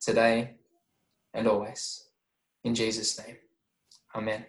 today 0.00 0.56
and 1.34 1.46
always. 1.46 2.04
In 2.64 2.74
Jesus' 2.74 3.18
name, 3.18 3.36
amen. 4.14 4.44